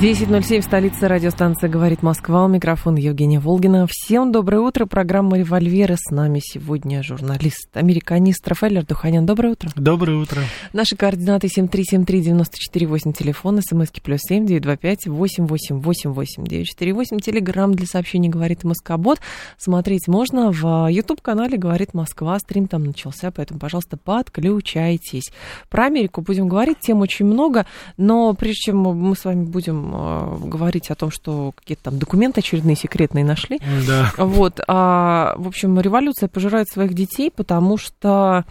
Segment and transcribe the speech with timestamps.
[0.00, 2.44] 10.07, столица радиостанция «Говорит Москва».
[2.44, 3.88] У микрофона Евгения Волгина.
[3.90, 4.86] Всем доброе утро.
[4.86, 5.96] Программа «Револьверы».
[5.98, 9.26] С нами сегодня журналист, американист Рафаэль Ардуханян.
[9.26, 9.70] Доброе утро.
[9.74, 10.40] Доброе утро.
[10.72, 19.18] Наши координаты 7373948, телефон, смски плюс 7 925 888 948, телеграмм для сообщений «Говорит Москобот».
[19.56, 22.38] Смотреть можно в YouTube-канале «Говорит Москва».
[22.38, 25.32] Стрим там начался, поэтому, пожалуйста, подключайтесь.
[25.68, 30.38] Про Америку будем говорить, тем очень много, но прежде чем мы с вами будем э,
[30.46, 33.60] говорить о том, что какие-то там документы очередные секретные нашли.
[33.86, 34.12] Да.
[34.16, 38.44] Вот, а, в общем, революция пожирает своих детей, потому что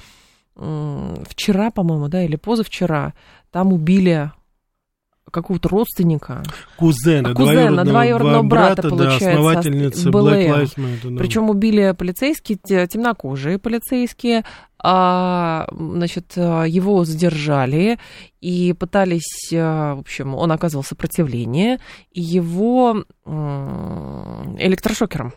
[0.55, 3.13] вчера, по-моему, да, или позавчера
[3.51, 4.31] там убили
[5.31, 6.43] какого-то родственника.
[6.77, 10.27] Кузена, Кузена, двоюродного брата, да, получается, основательницы БЛМ.
[10.27, 11.09] Black Lives Matter.
[11.11, 11.17] да.
[11.17, 14.45] Причем убили полицейские, те- темнокожие полицейские,
[14.79, 17.97] а, значит, а, его задержали
[18.41, 21.79] и пытались, а, в общем, он оказывал сопротивление,
[22.11, 25.33] и его электрошокером.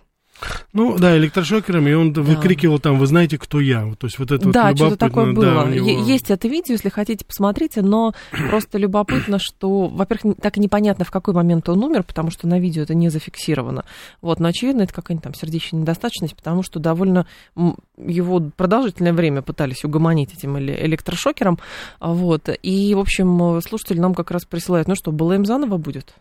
[0.73, 3.93] Ну, да, электрошокером, и он выкрикивал там, вы знаете, кто я.
[3.99, 5.63] То есть вот это да, вот что-то такое да, было.
[5.65, 8.15] у него- Есть это видео, если хотите, посмотрите, но
[8.49, 12.59] просто любопытно, что, во-первых, так и непонятно, в какой момент он умер, потому что на
[12.61, 13.85] видео это не зафиксировано.
[14.23, 17.27] Вот, но, очевидно, это какая-нибудь там сердечная недостаточность, потому что довольно
[17.99, 21.59] его продолжительное время пытались угомонить этим эле- электрошокером.
[22.01, 22.49] Вот.
[22.63, 26.15] И, в общем, слушатели нам как раз присылают, ну что, было им заново будет?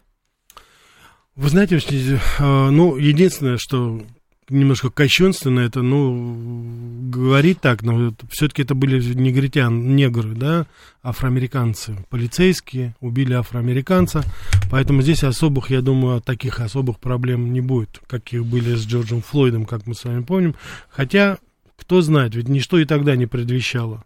[1.39, 4.01] Вы знаете, э, ну, единственное, что
[4.49, 10.67] немножко кощунственно это, ну, говорить так, но все-таки это были негритян, негры, да,
[11.01, 14.25] афроамериканцы, полицейские, убили афроамериканца,
[14.69, 19.63] поэтому здесь особых, я думаю, таких особых проблем не будет, каких были с Джорджем Флойдом,
[19.63, 20.55] как мы с вами помним,
[20.89, 21.37] хотя,
[21.77, 24.03] кто знает, ведь ничто и тогда не предвещало.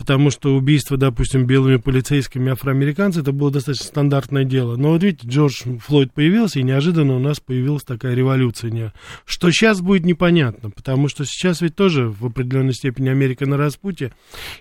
[0.00, 4.76] Потому что убийство, допустим, белыми полицейскими афроамериканцев, это было достаточно стандартное дело.
[4.76, 8.94] Но вот видите, Джордж Флойд появился, и неожиданно у нас появилась такая революция.
[9.26, 14.12] Что сейчас будет непонятно, потому что сейчас ведь тоже в определенной степени Америка на распутье.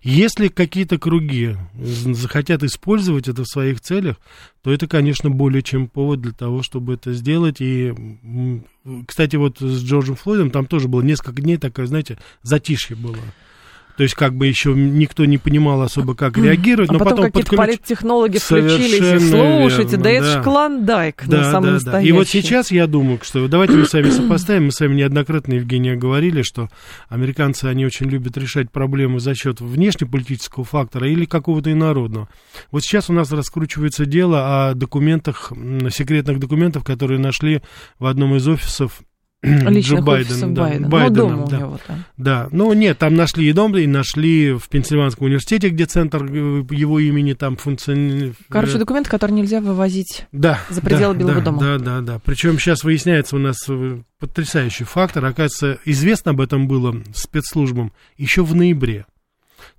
[0.04, 4.18] Если какие-то круги захотят использовать это в своих целях,
[4.62, 7.62] то это, конечно, более чем повод для того, чтобы это сделать.
[7.62, 7.94] И,
[9.08, 13.16] кстати, вот с Джорджем Флойдом там тоже было несколько дней такое, знаете, затишье было.
[14.00, 17.26] То есть, как бы еще никто не понимал особо, как реагировать, А но потом, потом,
[17.26, 20.42] какие-то подключ- политтехнологи включились и слушайте, да, верно, это да.
[20.42, 21.74] ж клондайк, Да, самый да, да.
[21.74, 22.08] настоящий.
[22.08, 24.68] И вот сейчас я думаю, что давайте мы с вами сопоставим.
[24.68, 26.70] Мы с вами неоднократно, Евгения, говорили, что
[27.10, 32.30] американцы, они очень любят решать проблемы за счет внешнеполитического фактора или какого-то инородного.
[32.72, 35.52] Вот сейчас у нас раскручивается дело о документах,
[35.90, 37.62] секретных документах, которые нашли
[38.00, 39.02] в одном из офисов
[39.42, 40.88] Личных Джо офисов да, Байдена.
[40.90, 41.58] Байдена, ну, да.
[41.58, 42.06] у него там.
[42.18, 46.66] Да, ну нет, там нашли и дом, и нашли в Пенсильванском университете, где центр э,
[46.72, 48.36] его имени там функционирует.
[48.50, 50.26] Короче, документы, которые нельзя вывозить.
[50.34, 50.60] Да.
[50.70, 51.60] За пределы да, Белого да, дома.
[51.62, 52.20] Да, да, да.
[52.24, 55.24] Причем сейчас выясняется у нас э, потрясающий фактор.
[55.24, 59.06] Оказывается, известно об этом было спецслужбам еще в ноябре.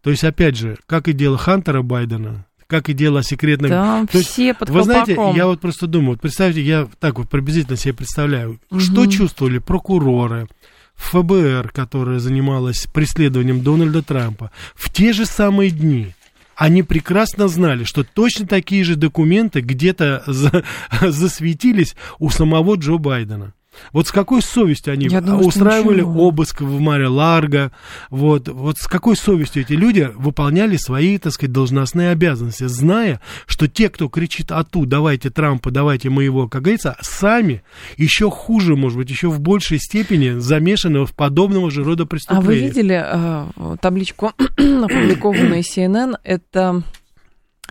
[0.02, 3.70] То есть, опять же, как и дело Хантера Байдена, как и дело секретных...
[3.70, 7.18] Там То есть, все под Вы знаете, я вот просто думаю, вот представьте, я так
[7.18, 8.80] вот приблизительно себе представляю, Мгм.
[8.80, 10.46] что чувствовали прокуроры,
[10.94, 16.14] ФБР, которая занималась преследованием Дональда Трампа, в те же самые дни.
[16.56, 20.62] Они прекрасно знали, что точно такие же документы где-то за-
[21.00, 23.54] засветились у самого Джо Байдена.
[23.92, 27.72] Вот с какой совестью они Я думаю, устраивали обыск в Маре Ларго,
[28.10, 33.68] вот, вот с какой совестью эти люди выполняли свои, так сказать, должностные обязанности, зная, что
[33.68, 37.62] те, кто кричит «Ату, давайте Трампа, давайте мы его», как говорится, сами
[37.96, 42.46] еще хуже, может быть, еще в большей степени замешаны в подобного же рода А преступлениях.
[42.46, 46.16] вы видели э, табличку, опубликованную CNN?
[46.24, 46.82] Это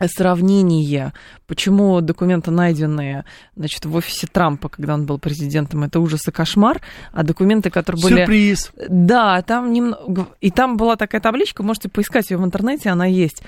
[0.07, 1.13] сравнение,
[1.47, 3.25] почему документы, найденные
[3.55, 6.81] значит, в офисе Трампа, когда он был президентом, это ужас и кошмар,
[7.11, 8.17] а документы, которые были...
[8.17, 8.71] Сюрприз.
[8.87, 10.27] Да, там немного...
[10.41, 13.43] И там была такая табличка, можете поискать ее в интернете, она есть.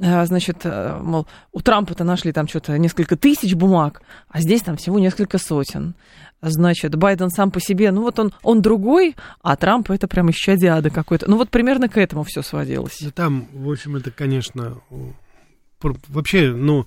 [0.00, 4.76] Э, Значит, э, мол, у Трампа-то нашли там что-то несколько тысяч бумаг, а здесь там
[4.76, 5.94] всего несколько сотен.
[6.42, 10.80] Значит, Байден сам по себе, ну вот он, он другой, а Трамп это прям исчадие
[10.90, 11.28] какой-то.
[11.28, 12.98] Ну вот примерно к этому все сводилось.
[13.02, 14.78] Да там, в общем, это, конечно,
[16.08, 16.86] вообще, ну,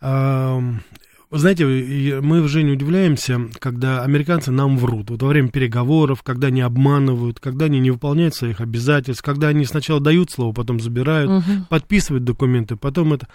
[0.00, 5.08] знаете, мы уже не удивляемся, когда американцы нам врут.
[5.10, 9.64] Вот во время переговоров, когда они обманывают, когда они не выполняют своих обязательств, когда они
[9.64, 11.66] сначала дают слово, потом забирают, угу.
[11.70, 13.28] подписывают документы, потом это...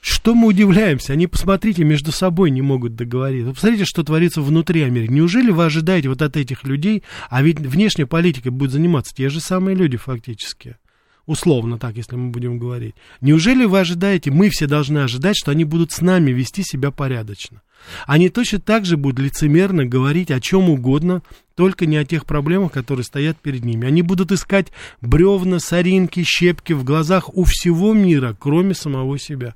[0.00, 1.12] Что мы удивляемся?
[1.12, 3.54] Они, посмотрите, между собой не могут договориться.
[3.54, 5.12] Посмотрите, что творится внутри Америки.
[5.12, 9.38] Неужели вы ожидаете вот от этих людей, а ведь внешняя политика будет заниматься те же
[9.38, 10.76] самые люди фактически.
[11.26, 12.96] Условно так, если мы будем говорить.
[13.20, 17.62] Неужели вы ожидаете, мы все должны ожидать, что они будут с нами вести себя порядочно?
[18.06, 21.22] Они точно так же будут лицемерно говорить о чем угодно,
[21.54, 23.86] только не о тех проблемах, которые стоят перед ними.
[23.86, 24.68] Они будут искать
[25.00, 29.54] бревна, соринки, щепки в глазах у всего мира, кроме самого себя.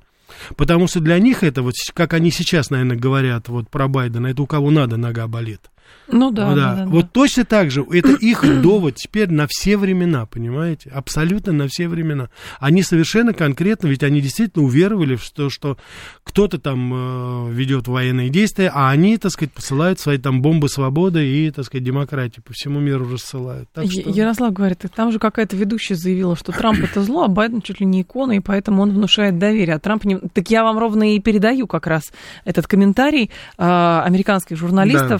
[0.55, 4.41] Потому что для них это, вот как они сейчас, наверное, говорят вот про Байдена, это
[4.41, 5.61] у кого надо нога болит.
[6.09, 6.55] Ну да, да.
[6.55, 7.09] да, да вот да.
[7.11, 10.89] точно так же, это их довод теперь на все времена, понимаете?
[10.89, 12.29] Абсолютно на все времена.
[12.59, 15.77] Они совершенно конкретно, ведь они действительно уверовали в то, что
[16.23, 21.27] кто-то там э, ведет военные действия, а они, так сказать, посылают свои там бомбы свободы
[21.27, 23.69] и, так сказать, демократии по всему миру рассылают.
[23.73, 24.09] Так что...
[24.09, 27.85] Ярослав говорит, там же какая-то ведущая заявила, что Трамп это зло, а Байден чуть ли
[27.85, 29.75] не икона, и поэтому он внушает доверие.
[29.75, 30.17] А Трамп не...
[30.17, 32.03] Так я вам ровно и передаю как раз
[32.45, 35.17] этот комментарий э, американских журналистов, да.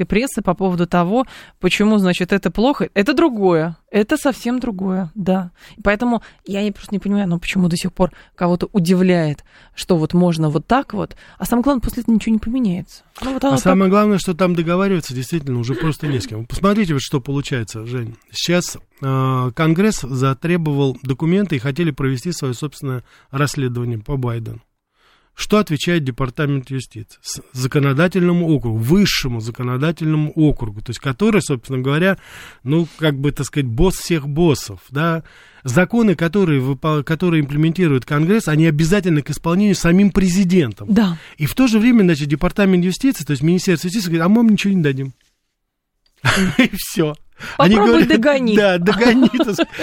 [0.00, 1.26] Американской прессы, по поводу того,
[1.60, 2.88] почему, значит, это плохо.
[2.94, 3.76] Это другое.
[3.90, 5.50] Это совсем другое, да.
[5.82, 9.44] Поэтому я просто не понимаю, ну почему до сих пор кого-то удивляет,
[9.74, 13.02] что вот можно вот так вот, а самое главное, после этого ничего не поменяется.
[13.22, 13.60] Ну, вот а так...
[13.60, 16.46] самое главное, что там договариваться действительно уже просто не с кем.
[16.46, 18.14] Посмотрите, вот что получается, Жень.
[18.30, 24.60] Сейчас э, Конгресс затребовал документы и хотели провести свое собственное расследование по Байдену.
[25.40, 27.18] Что отвечает Департамент юстиции?
[27.54, 32.18] Законодательному округу, высшему законодательному округу, то есть который, собственно говоря,
[32.62, 35.22] ну, как бы, так сказать, босс всех боссов, да,
[35.64, 40.92] законы, которые, которые имплементирует Конгресс, они обязательны к исполнению самим президентом.
[40.92, 41.16] Да.
[41.38, 44.36] И в то же время, значит, Департамент юстиции, то есть Министерство юстиции говорит, а мы
[44.42, 45.14] вам ничего не дадим.
[46.58, 47.14] И все.
[47.56, 48.56] Попробуй Они говорят, догони.
[48.56, 49.30] Да, догони.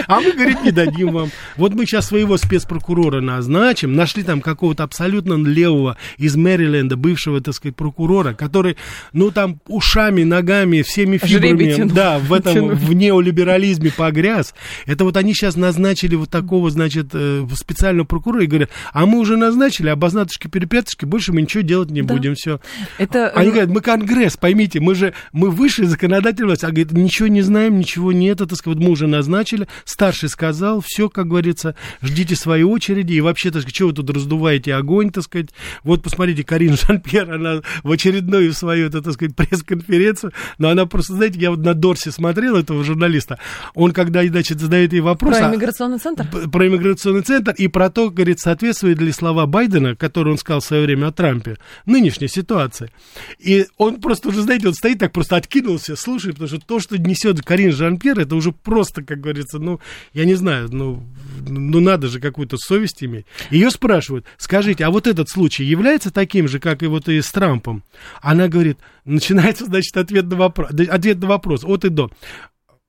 [0.07, 1.31] А мы, говорит, не дадим вам.
[1.56, 3.94] Вот мы сейчас своего спецпрокурора назначим.
[3.94, 8.77] Нашли там какого-то абсолютно левого из Мэриленда, бывшего, так сказать, прокурора, который,
[9.13, 14.54] ну, там ушами, ногами, всеми фибрами, да, в этом, в неолиберализме погряз.
[14.86, 19.19] Это вот они сейчас назначили вот такого, значит, э, специального прокурора и говорят, а мы
[19.19, 22.13] уже назначили, обознаточки, перепяточки, больше мы ничего делать не да.
[22.13, 22.59] будем, все.
[22.98, 23.30] Это...
[23.30, 27.42] Они говорят, мы Конгресс, поймите, мы же, мы высшая законодательная власть, а говорит, ничего не
[27.47, 32.63] знаем, ничего нет, это, сказать, мы уже назначили, старший сказал, все, как говорится, ждите своей
[32.63, 35.49] очереди, и вообще, так сказать, что вы тут раздуваете огонь, так сказать,
[35.83, 41.39] вот посмотрите, Карин Жан-Пьер, она в очередную свою, так сказать, пресс-конференцию, но она просто, знаете,
[41.39, 43.39] я вот на Дорсе смотрел этого журналиста,
[43.73, 45.38] он, когда, значит, задает ей вопрос...
[45.38, 46.27] Про иммиграционный центр?
[46.51, 50.65] Про иммиграционный центр, и про то, говорит, соответствует ли слова Байдена, которые он сказал в
[50.65, 52.91] свое время о Трампе, нынешней ситуации.
[53.39, 56.97] И он просто уже, знаете, он стоит так, просто откинулся, слушает, потому что то, что
[56.97, 59.79] несет вот Карин Жан-Пьер, это уже просто, как говорится, ну,
[60.13, 61.03] я не знаю, ну,
[61.47, 63.25] ну надо же какую-то совесть иметь.
[63.51, 67.31] Ее спрашивают, скажите, а вот этот случай является таким же, как и вот и с
[67.31, 67.83] Трампом?
[68.21, 72.11] Она говорит, начинается, значит, ответ на вопрос, ответ на вопрос от и до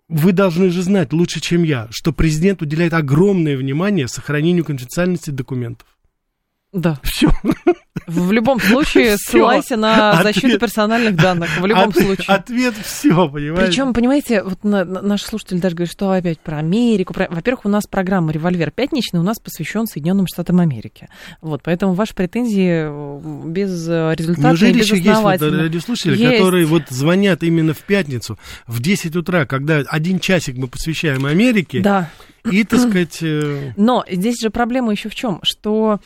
[0.08, 5.86] вы должны же знать лучше, чем я, что президент уделяет огромное внимание сохранению конфиденциальности документов.
[6.72, 6.98] Да.
[7.02, 7.30] Все.
[8.06, 11.50] В любом случае, ссылайся на защиту ответ, персональных данных.
[11.60, 12.26] В любом от, случае.
[12.36, 13.66] Ответ все, понимаете?
[13.66, 17.14] Причем, понимаете, вот на, на, наш слушатель даже говорит, что опять про Америку.
[17.14, 17.28] Про...
[17.30, 21.08] Во-первых, у нас программа «Револьвер пятничный» у нас посвящен Соединенным Штатам Америки.
[21.40, 26.36] Вот, поэтому ваши претензии э, без результата Неужели еще есть вот радиослушатели, есть.
[26.36, 31.80] которые вот звонят именно в пятницу в 10 утра, когда один часик мы посвящаем Америке?
[31.80, 32.10] Да.
[32.50, 33.18] И, так сказать...
[33.22, 36.00] Э, Но здесь же проблема еще в чем, что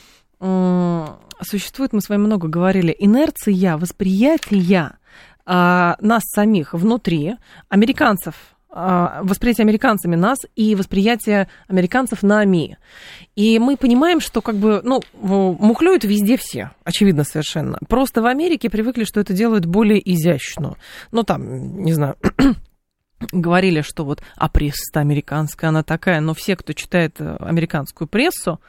[1.40, 4.99] существует, мы с вами много говорили, инерция восприятия
[5.44, 7.37] а, нас самих внутри,
[7.68, 8.34] американцев,
[8.70, 12.78] а, восприятие американцами нас и восприятие американцев нами.
[13.37, 17.78] И мы понимаем, что как бы, ну, мухлюют везде все, очевидно совершенно.
[17.88, 20.76] Просто в Америке привыкли, что это делают более изящно.
[21.11, 22.16] Ну, там, не знаю,
[23.31, 28.61] говорили, что вот, а пресса американская, она такая, но все, кто читает э, американскую прессу,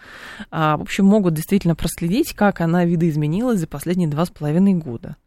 [0.52, 5.18] а, в общем, могут действительно проследить, как она видоизменилась за последние два с половиной года.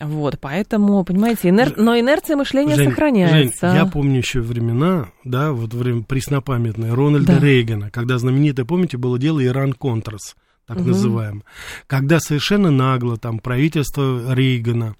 [0.00, 1.74] Вот, поэтому, понимаете, инер...
[1.76, 3.68] но инерция мышления Жень, сохраняется.
[3.68, 7.38] Жень, я помню еще времена, да, вот время преснопамятное, Рональда да.
[7.38, 10.36] Рейгана, когда знаменитое, помните, было дело Иран-Контрас,
[10.66, 10.88] так угу.
[10.88, 11.44] называемое,
[11.86, 14.94] когда совершенно нагло там правительство Рейгана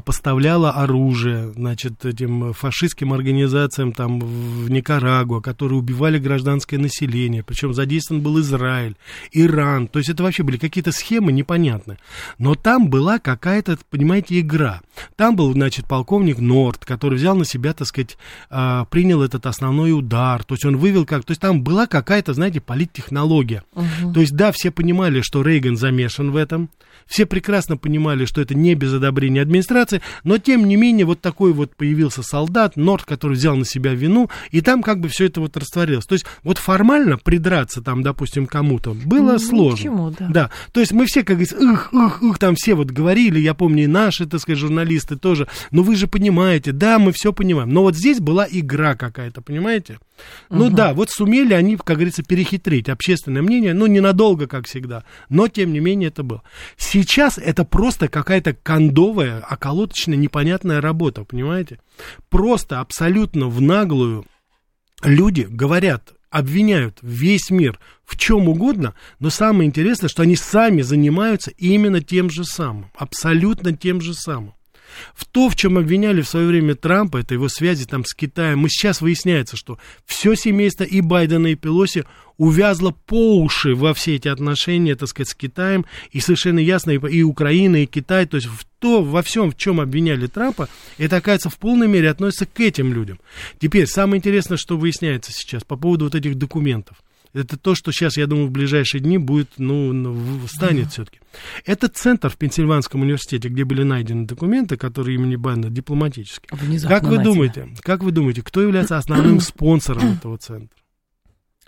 [0.00, 8.22] поставляла оружие, значит, этим фашистским организациям там в Никарагуа, которые убивали гражданское население, причем задействован
[8.22, 8.96] был Израиль,
[9.32, 11.98] Иран, то есть это вообще были какие-то схемы непонятные.
[12.38, 14.80] Но там была какая-то, понимаете, игра.
[15.14, 18.18] Там был, значит, полковник Норт, который взял на себя, так сказать,
[18.50, 22.34] а, принял этот основной удар, то есть он вывел как, то есть там была какая-то,
[22.34, 23.62] знаете, политтехнология.
[23.74, 24.12] Угу.
[24.14, 26.70] То есть да, все понимали, что Рейган замешан в этом,
[27.06, 29.75] все прекрасно понимали, что это не без одобрения администрации,
[30.24, 34.30] но тем не менее вот такой вот появился солдат, Норд, который взял на себя вину,
[34.50, 36.06] и там как бы все это вот растворилось.
[36.06, 39.76] То есть вот формально придраться там, допустим, кому-то было ну, сложно.
[39.76, 40.28] Почему, да.
[40.28, 40.50] да.
[40.72, 43.84] То есть мы все, как говорится, ух, ух, ух, там все вот говорили, я помню,
[43.84, 47.70] и наши, так сказать, журналисты тоже, но вы же понимаете, да, мы все понимаем.
[47.70, 49.98] Но вот здесь была игра какая-то, понимаете?
[50.48, 50.76] Ну угу.
[50.76, 55.72] да, вот сумели они, как говорится, перехитрить общественное мнение, ну ненадолго, как всегда, но тем
[55.72, 56.42] не менее это было.
[56.76, 61.80] Сейчас это просто какая-то кондовая, околоточная, непонятная работа, понимаете?
[62.28, 64.24] Просто абсолютно в наглую
[65.02, 71.50] люди говорят, обвиняют весь мир в чем угодно, но самое интересное, что они сами занимаются
[71.52, 74.54] именно тем же самым, абсолютно тем же самым.
[75.14, 78.60] В то, в чем обвиняли в свое время Трампа, это его связи там с Китаем,
[78.60, 82.04] мы сейчас выясняется, что все семейство и Байдена, и Пелоси
[82.38, 86.98] увязло по уши во все эти отношения, так сказать, с Китаем, и совершенно ясно и,
[86.98, 91.16] и Украина, и Китай, то есть в то, во всем, в чем обвиняли Трампа, это,
[91.16, 93.18] оказывается, в полной мере относится к этим людям.
[93.58, 96.98] Теперь, самое интересное, что выясняется сейчас по поводу вот этих документов
[97.36, 100.16] это то, что сейчас, я думаю, в ближайшие дни будет, ну,
[100.48, 101.20] станет все-таки.
[101.64, 106.48] Это центр в Пенсильванском университете, где были найдены документы, которые имени Байдена дипломатические.
[106.50, 110.76] Внезапно как вы думаете, как вы думаете, кто является основным спонсором этого центра?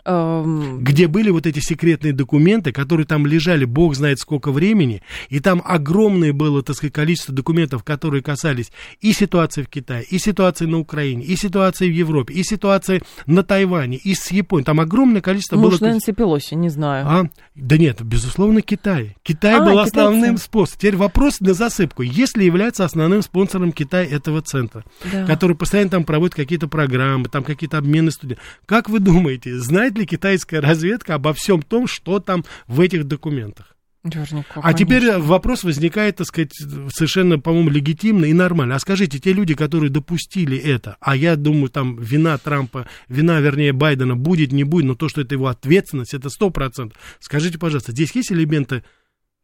[0.04, 5.40] Эм, где были вот эти секретные документы, которые там лежали, бог знает сколько времени, и
[5.40, 10.66] там огромное было, так сказать, количество документов, которые касались и ситуации в Китае, и ситуации
[10.66, 14.64] на Украине, и ситуации в Европе, и ситуации на Тайване, и с Японией.
[14.64, 15.88] Там огромное количество Может, было...
[15.88, 17.06] Нэнси Пелоси, не знаю.
[17.06, 17.24] А?
[17.54, 19.16] Да нет, безусловно, Китай.
[19.22, 19.88] Китай а, был китайцы.
[19.88, 20.78] основным спонсором.
[20.78, 22.02] Теперь вопрос на засыпку.
[22.02, 25.26] Если является основным спонсором Китая этого центра, да.
[25.26, 29.58] который постоянно там проводит какие-то программы, там какие-то обмены студентов, как вы думаете,
[29.88, 33.74] знает ли китайская разведка обо всем том, что там в этих документах.
[34.04, 38.76] Наверняка, а теперь вопрос возникает, так сказать, совершенно, по-моему, легитимно и нормально.
[38.76, 43.72] А скажите, те люди, которые допустили это, а я думаю, там вина Трампа, вина, вернее,
[43.72, 46.96] Байдена будет, не будет, но то, что это его ответственность, это сто процентов.
[47.18, 48.84] Скажите, пожалуйста, здесь есть элементы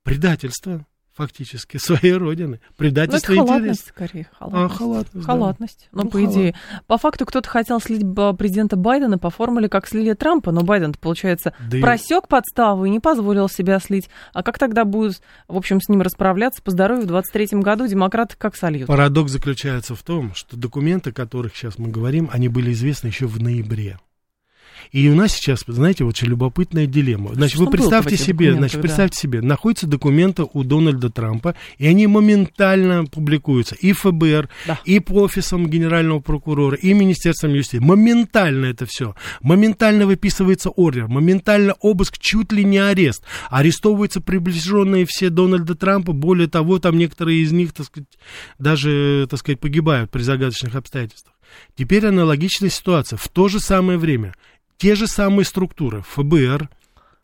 [0.04, 0.86] предательства?
[1.14, 2.60] Фактически своей родины.
[2.76, 4.28] Предательство ну, это халатность, скорее.
[4.38, 4.74] Халатность.
[4.74, 5.88] А, халатность, халатность.
[5.92, 5.98] Да.
[5.98, 6.32] Ну, ну, по халат.
[6.32, 6.54] идее.
[6.86, 8.02] По факту кто-то хотел слить
[8.38, 12.28] президента Байдена по формуле, как слили Трампа, но Байден, получается, да просек и...
[12.28, 14.08] подставу и не позволил себя слить.
[14.32, 17.86] А как тогда будут, в общем, с ним расправляться по здоровью в 23-м году?
[17.86, 18.88] Демократы как сольют?
[18.88, 23.26] Парадокс заключается в том, что документы, о которых сейчас мы говорим, они были известны еще
[23.26, 23.98] в ноябре.
[24.92, 27.34] И у нас сейчас, знаете, очень любопытная дилемма.
[27.34, 29.20] Значит, что вы представьте себе, значит, представьте да.
[29.20, 34.78] себе, находятся документы у Дональда Трампа, и они моментально публикуются и ФБР, да.
[34.84, 37.78] и по офисам генерального прокурора, и Министерством юстиции.
[37.78, 39.14] Моментально это все.
[39.40, 43.24] Моментально выписывается ордер, моментально обыск, чуть ли не арест.
[43.50, 48.08] Арестовываются приближенные все Дональда Трампа, более того, там некоторые из них, так сказать,
[48.58, 51.34] даже, так сказать, погибают при загадочных обстоятельствах.
[51.76, 53.16] Теперь аналогичная ситуация.
[53.16, 54.34] В то же самое время
[54.78, 56.68] те же самые структуры, ФБР,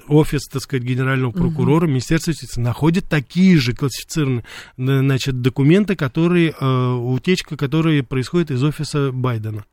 [0.08, 1.92] офис, так сказать, генерального прокурора, угу.
[1.92, 4.42] Министерство юстиции находят такие же классифицированные
[4.76, 9.64] значит, документы, которые, э, утечка, которые происходит из офиса Байдена.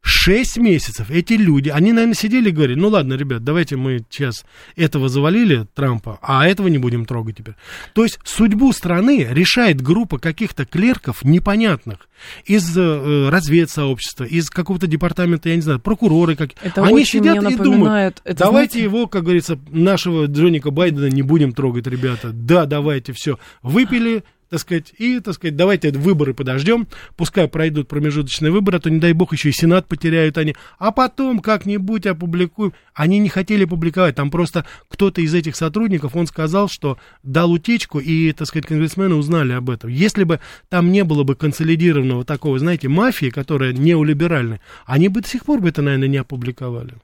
[0.00, 4.44] Шесть месяцев эти люди, они, наверное, сидели и говорили, ну ладно, ребят, давайте мы сейчас
[4.76, 7.56] этого завалили, Трампа, а этого не будем трогать теперь.
[7.94, 12.08] То есть судьбу страны решает группа каких-то клерков непонятных
[12.44, 16.36] из э, разведсообщества, из какого-то департамента, я не знаю, прокуроры.
[16.36, 16.50] Как...
[16.62, 18.82] Это они сидят и думают, это, давайте знаете...
[18.82, 22.30] его, как говорится, нашего Джоника Байдена не будем трогать, ребята.
[22.32, 23.38] Да, давайте, все.
[23.62, 28.90] Выпили, так сказать, и, так сказать, давайте выборы подождем, пускай пройдут промежуточные выборы, а то,
[28.90, 32.72] не дай бог, еще и Сенат потеряют они, а потом как-нибудь опубликуем.
[32.94, 37.98] Они не хотели публиковать, там просто кто-то из этих сотрудников, он сказал, что дал утечку,
[37.98, 39.90] и, так сказать, конгрессмены узнали об этом.
[39.90, 45.28] Если бы там не было бы консолидированного такого, знаете, мафии, которая неолиберальная, они бы до
[45.28, 46.94] сих пор бы это, наверное, не опубликовали.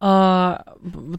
[0.00, 0.64] А,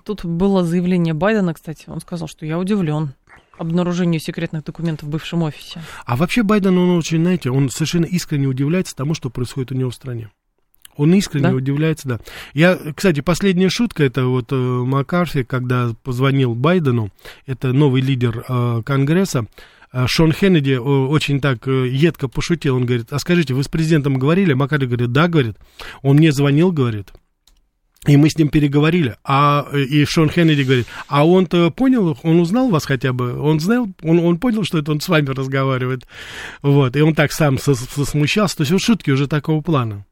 [0.03, 3.13] тут было заявление Байдена, кстати, он сказал, что я удивлен
[3.57, 5.81] обнаружению секретных документов в бывшем офисе.
[6.05, 9.89] А вообще Байден, он очень, знаете, он совершенно искренне удивляется тому, что происходит у него
[9.89, 10.29] в стране.
[10.97, 11.55] Он искренне да?
[11.55, 12.19] удивляется, да.
[12.53, 17.11] Я, кстати, последняя шутка, это вот э, Маккарти, когда позвонил Байдену,
[17.45, 19.47] это новый лидер э, Конгресса,
[19.91, 23.67] э, Шон Хеннеди э, очень так э, едко пошутил, он говорит, а скажите, вы с
[23.67, 24.53] президентом говорили?
[24.53, 25.57] Макарий говорит, да, говорит,
[26.01, 27.11] он мне звонил, говорит,
[28.07, 32.69] и мы с ним переговорили, а и Шон Хеннеди говорит, а он-то понял, он узнал
[32.69, 36.05] вас хотя бы, он знал, он, он понял, что это он с вами разговаривает,
[36.61, 40.05] вот, и он так сам смущался, то есть вот шутки уже такого плана.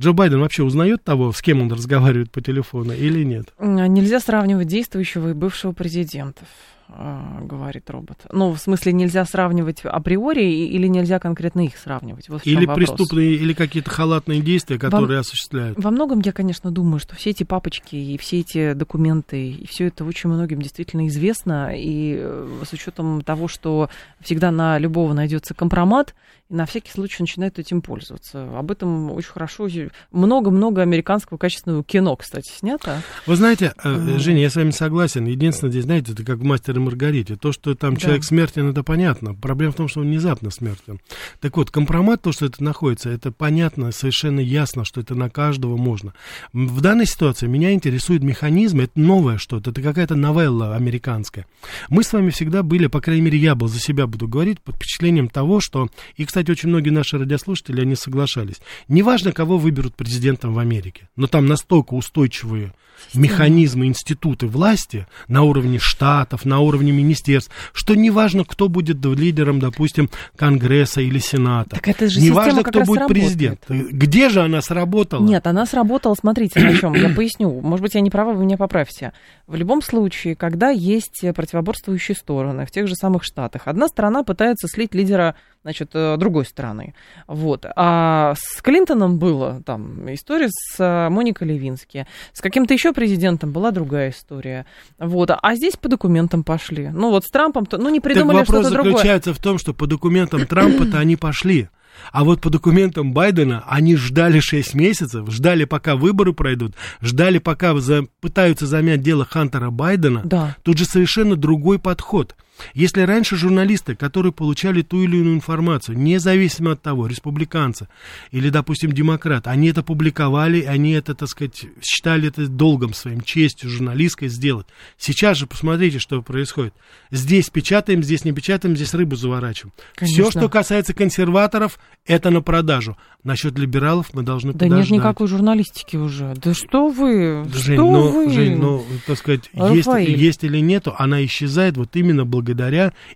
[0.00, 3.52] Джо Байден вообще узнает того, с кем он разговаривает по телефону или нет?
[3.58, 6.46] Нельзя сравнивать действующего и бывшего президентов.
[6.90, 8.18] А, говорит робот.
[8.32, 12.30] Ну, в смысле, нельзя сравнивать априори или нельзя конкретно их сравнивать?
[12.30, 15.78] Вот или преступные, или какие-то халатные действия, которые во, осуществляют.
[15.78, 19.88] Во многом я, конечно, думаю, что все эти папочки и все эти документы, и все
[19.88, 23.90] это очень многим действительно известно, и э, с учетом того, что
[24.20, 26.14] всегда на любого найдется компромат,
[26.48, 28.58] и на всякий случай начинают этим пользоваться.
[28.58, 29.68] Об этом очень хорошо,
[30.12, 33.02] много-много американского качественного кино, кстати, снято.
[33.26, 34.18] Вы знаете, mm.
[34.18, 35.26] Женя, я с вами согласен.
[35.26, 37.36] Единственное, здесь, знаете, это как в «Мастер и Маргарите».
[37.36, 38.00] То, что там да.
[38.00, 39.34] человек смертен, это понятно.
[39.34, 41.00] Проблема в том, что он внезапно смертен.
[41.40, 45.76] Так вот, компромат, то, что это находится, это понятно, совершенно ясно, что это на каждого
[45.76, 46.12] можно.
[46.52, 51.46] В данной ситуации меня интересует механизм, это новое что-то, это какая-то новелла американская.
[51.88, 54.76] Мы с вами всегда были, по крайней мере, я был за себя буду говорить, под
[54.76, 58.56] впечатлением того, что, и, кстати, очень многие наши радиослушатели, они соглашались.
[58.88, 62.72] Неважно, кого выберут президентом в Америке, но там настолько устойчивые
[63.14, 70.10] механизмы, институты власти на уровне штатов, на уровне министерств, что неважно, кто будет лидером, допустим,
[70.36, 71.76] Конгресса или Сената.
[71.76, 73.24] Так это же неважно, кто будет работает.
[73.24, 73.64] президент.
[73.68, 75.24] Где же она сработала?
[75.24, 76.94] Нет, она сработала, смотрите, на чем.
[76.94, 77.60] Я поясню.
[77.60, 79.12] Может быть, я не права, вы меня поправьте.
[79.46, 84.66] В любом случае, когда есть противоборствующие стороны в тех же самых штатах, одна сторона пытается
[84.66, 86.94] слить лидера значит, э, другой стороны.
[87.26, 87.66] Вот.
[87.76, 92.06] А с Клинтоном было там история с э, Моникой Левински.
[92.32, 94.66] С каким-то еще президентом была другая история.
[94.98, 95.30] Вот.
[95.30, 96.88] А здесь по документам пошли.
[96.88, 98.76] Ну вот с Трампом, ну не придумали что-то другое.
[98.76, 101.68] вопрос заключается в том, что по документам Трампа-то они пошли.
[102.12, 107.74] А вот по документам Байдена они ждали 6 месяцев, ждали, пока выборы пройдут, ждали, пока
[107.74, 110.22] за, пытаются замять дело Хантера Байдена.
[110.24, 110.56] Да.
[110.62, 112.36] Тут же совершенно другой подход–
[112.74, 117.88] если раньше журналисты, которые получали ту или иную информацию, независимо от того, республиканцы
[118.30, 123.70] или, допустим, демократ, они это публиковали, они это, так сказать, считали это долгом своим, честью
[123.70, 124.66] журналистской сделать.
[124.96, 126.74] Сейчас же посмотрите, что происходит.
[127.10, 129.72] Здесь печатаем, здесь не печатаем, здесь рыбу заворачиваем.
[129.94, 130.22] Конечно.
[130.24, 132.96] Все, что касается консерваторов, это на продажу.
[133.24, 134.88] Насчет либералов мы должны да подождать.
[134.88, 136.34] Да нет никакой журналистики уже.
[136.36, 137.44] Да что вы?
[137.52, 138.30] Жень, что ну, вы?
[138.30, 142.47] Жень, ну, так сказать, есть, есть или нету, она исчезает вот именно благодаря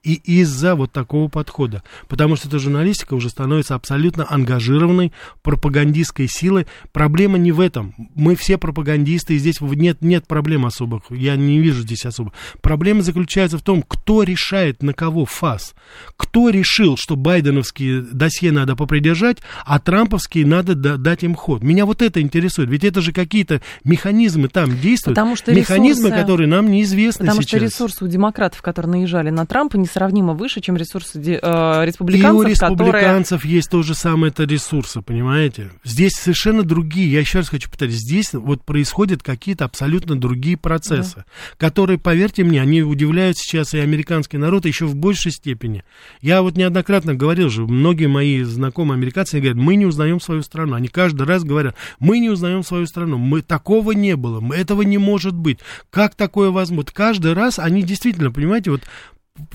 [0.02, 1.82] и из-за вот такого подхода.
[2.08, 6.66] Потому что эта журналистика уже становится абсолютно ангажированной пропагандистской силой.
[6.92, 7.94] Проблема не в этом.
[8.14, 11.02] Мы все пропагандисты, и здесь нет, нет проблем особых.
[11.10, 12.32] Я не вижу здесь особо.
[12.60, 15.74] Проблема заключается в том, кто решает на кого фас.
[16.16, 21.62] Кто решил, что байденовские досье надо попридержать, а трамповские надо дать им ход.
[21.62, 22.70] Меня вот это интересует.
[22.70, 25.16] Ведь это же какие-то механизмы там действуют.
[25.16, 27.50] Потому что механизмы, ресурсы, которые нам неизвестны потому сейчас.
[27.50, 28.90] Потому что ресурсы у демократов, которые
[29.22, 32.34] наезжали на Трампа, несравнимо выше, чем ресурсы э, республиканцев.
[32.34, 33.56] И у республиканцев которые...
[33.56, 35.70] есть то же самое это ресурсы, понимаете?
[35.84, 37.10] Здесь совершенно другие.
[37.10, 37.94] Я еще раз хочу повторить.
[37.94, 41.24] Здесь вот происходят какие-то абсолютно другие процессы, да.
[41.56, 45.84] которые, поверьте мне, они удивляют сейчас и американский народ еще в большей степени.
[46.20, 50.74] Я вот неоднократно говорил же, многие мои знакомые американцы говорят, мы не узнаем свою страну.
[50.74, 53.18] Они каждый раз говорят, мы не узнаем свою страну.
[53.18, 55.58] Мы такого не было, этого не может быть.
[55.90, 56.72] Как такое возможно?
[56.92, 58.82] Каждый раз они действительно, понимаете, вот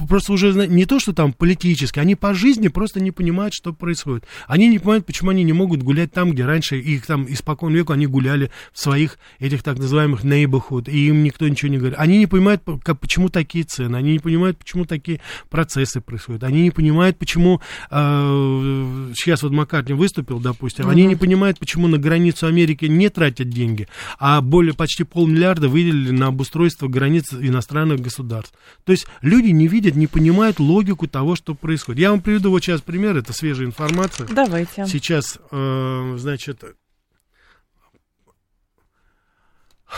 [0.07, 4.25] просто уже не то, что там политически, они по жизни просто не понимают, что происходит.
[4.47, 7.93] Они не понимают, почему они не могут гулять там, где раньше их там испокон веку
[7.93, 11.99] они гуляли в своих этих так называемых neighborhood, и им никто ничего не говорит.
[11.99, 16.63] Они не понимают, как, почему такие цены, они не понимают, почему такие процессы происходят, они
[16.63, 17.61] не понимают, почему
[17.91, 23.49] э, сейчас вот Маккартни выступил, допустим, они не понимают, почему на границу Америки не тратят
[23.49, 23.87] деньги,
[24.19, 28.53] а более почти полмиллиарда выделили на обустройство границ иностранных государств.
[28.83, 32.01] То есть люди не видят, не понимают логику того, что происходит.
[32.01, 34.27] Я вам приведу вот сейчас пример, это свежая информация.
[34.27, 34.85] Давайте.
[34.87, 36.63] Сейчас, э, значит,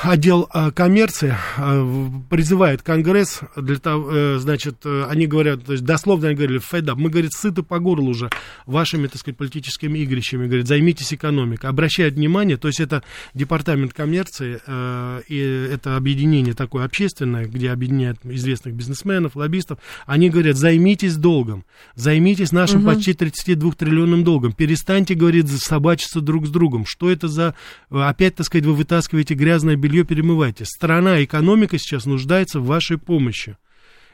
[0.04, 6.28] отдел э, коммерции э, призывает Конгресс для того, э, значит, они говорят, то есть дословно
[6.28, 8.30] они говорили, фейдап, мы, говорит, сыты по горлу уже
[8.66, 11.66] вашими, так сказать, политическими игрищами, говорит, займитесь экономикой.
[11.70, 14.60] Обращают внимание, то есть это департамент коммерции,
[15.28, 22.52] и это объединение такое общественное, где объединяют известных бизнесменов, лоббистов, они говорят, займитесь долгом, займитесь
[22.52, 22.94] нашим угу.
[22.94, 26.86] почти 32 триллионным долгом, перестаньте, говорит, собачиться друг с другом.
[26.88, 27.56] Что это за,
[27.90, 30.66] опять, так сказать, вы вытаскиваете грязное белье перемывайте.
[30.66, 33.58] Страна, экономика сейчас нуждается в вашей помощи.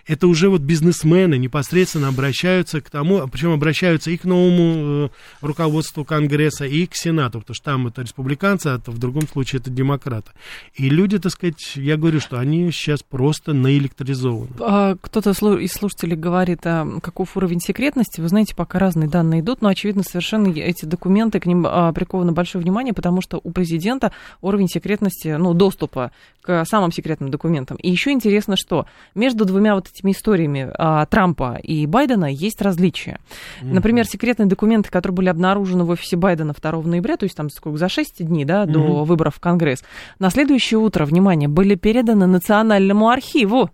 [0.08, 5.10] Это уже вот бизнесмены непосредственно обращаются к тому, причем обращаются и к новому э,
[5.42, 9.72] руководству Конгресса, и к Сенату, потому что там это республиканцы, а в другом случае это
[9.72, 10.32] демократы.
[10.76, 14.52] И люди, так сказать, я говорю, что они сейчас просто наэлектризованы.
[14.60, 18.22] А, кто-то из слушателей говорит, а каков уровень секретности.
[18.22, 22.32] Вы знаете, пока разные данные идут, но, очевидно, совершенно эти документы, к ним а, приковано
[22.32, 27.78] большое внимание, потому что у президента уровень секретности, ну, доступа к самым секретным документам.
[27.78, 33.20] И еще интересно, что между двумя вот этими историями а, Трампа и Байдена есть различия.
[33.62, 33.74] Mm-hmm.
[33.74, 37.78] Например, секретные документы, которые были обнаружены в офисе Байдена 2 ноября, то есть там сколько,
[37.78, 38.72] за 6 дней да, mm-hmm.
[38.72, 39.84] до выборов в Конгресс,
[40.20, 43.70] на следующее утро, внимание, были переданы Национальному архиву.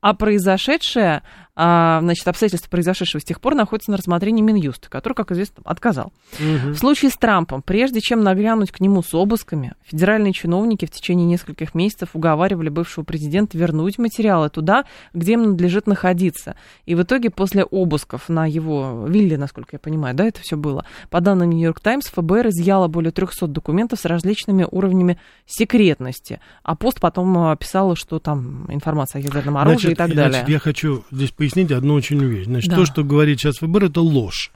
[0.00, 1.22] А произошедшее
[1.58, 6.12] значит, обстоятельства, произошедшего с тех пор, находятся на рассмотрении Минюста, который, как известно, отказал.
[6.34, 6.70] Угу.
[6.70, 11.26] В случае с Трампом, прежде чем нагрянуть к нему с обысками, федеральные чиновники в течение
[11.26, 16.54] нескольких месяцев уговаривали бывшего президента вернуть материалы туда, где им надлежит находиться.
[16.86, 20.84] И в итоге после обысков на его вилле, насколько я понимаю, да, это все было,
[21.10, 26.40] по данным Нью-Йорк Таймс, ФБР изъяло более 300 документов с различными уровнями секретности.
[26.62, 30.30] А пост потом а, писал, что там информация о ядерном оружии значит, и так далее.
[30.30, 32.46] Значит, я хочу здесь пояснить пояснить одну очень вещь.
[32.46, 32.76] Значит, да.
[32.76, 34.50] то, что говорит сейчас ФБР, это ложь.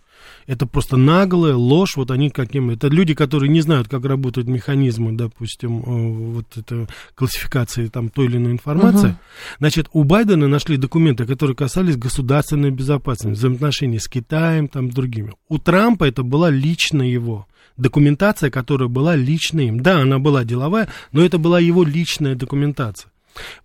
[0.46, 2.70] Это просто наглая ложь, вот они каким...
[2.70, 8.26] Это люди, которые не знают, как работают механизмы, допустим, э, вот это классификации там той
[8.26, 9.11] или иной информации.
[9.11, 9.16] Угу.
[9.59, 15.33] Значит, у Байдена нашли документы, которые касались государственной безопасности, взаимоотношений с Китаем, там, другими.
[15.48, 19.81] У Трампа это была лично его документация, которая была лично им.
[19.81, 23.11] Да, она была деловая, но это была его личная документация.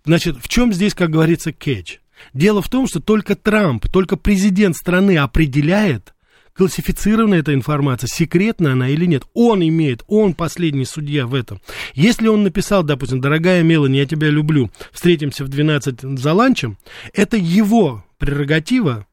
[0.04, 2.00] Значит, в чем здесь, как говорится, кетч?
[2.34, 6.14] Дело в том, что только Трамп, только президент страны определяет,
[6.58, 9.22] классифицирована эта информация, секретна она или нет.
[9.32, 11.60] Он имеет, он последний судья в этом.
[11.94, 16.76] Если он написал, допустим, дорогая Мелани, я тебя люблю, встретимся в 12 за ланчем,
[17.14, 19.06] это его прерогатива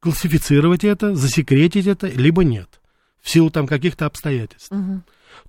[0.00, 2.80] классифицировать это, засекретить это, либо нет,
[3.22, 4.72] в силу там каких-то обстоятельств.
[4.72, 5.02] Угу.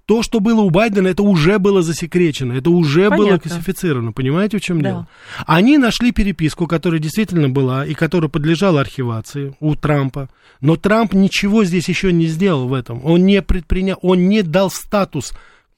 [0.05, 3.17] То, что было у Байдена, это уже было засекречено, это уже Понятно.
[3.17, 4.11] было классифицировано.
[4.11, 4.89] Понимаете, в чем да.
[4.89, 5.07] дело?
[5.47, 10.29] Они нашли переписку, которая действительно была и которая подлежала архивации у Трампа.
[10.61, 13.03] Но Трамп ничего здесь еще не сделал в этом.
[13.03, 15.33] Он не предпринял, он не дал статус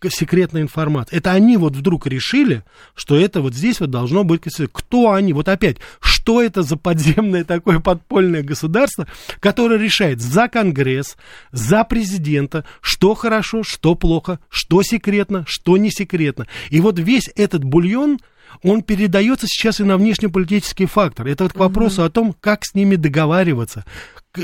[0.09, 1.17] секретная информация.
[1.17, 2.63] Это они вот вдруг решили,
[2.95, 4.43] что это вот здесь вот должно быть...
[4.71, 5.33] Кто они?
[5.33, 9.07] Вот опять, что это за подземное такое подпольное государство,
[9.39, 11.17] которое решает за Конгресс,
[11.51, 16.47] за президента, что хорошо, что плохо, что секретно, что не секретно.
[16.69, 18.19] И вот весь этот бульон,
[18.63, 21.27] он передается сейчас и на внешнеполитический фактор.
[21.27, 22.07] Это вот к вопросу угу.
[22.07, 23.83] о том, как с ними договариваться,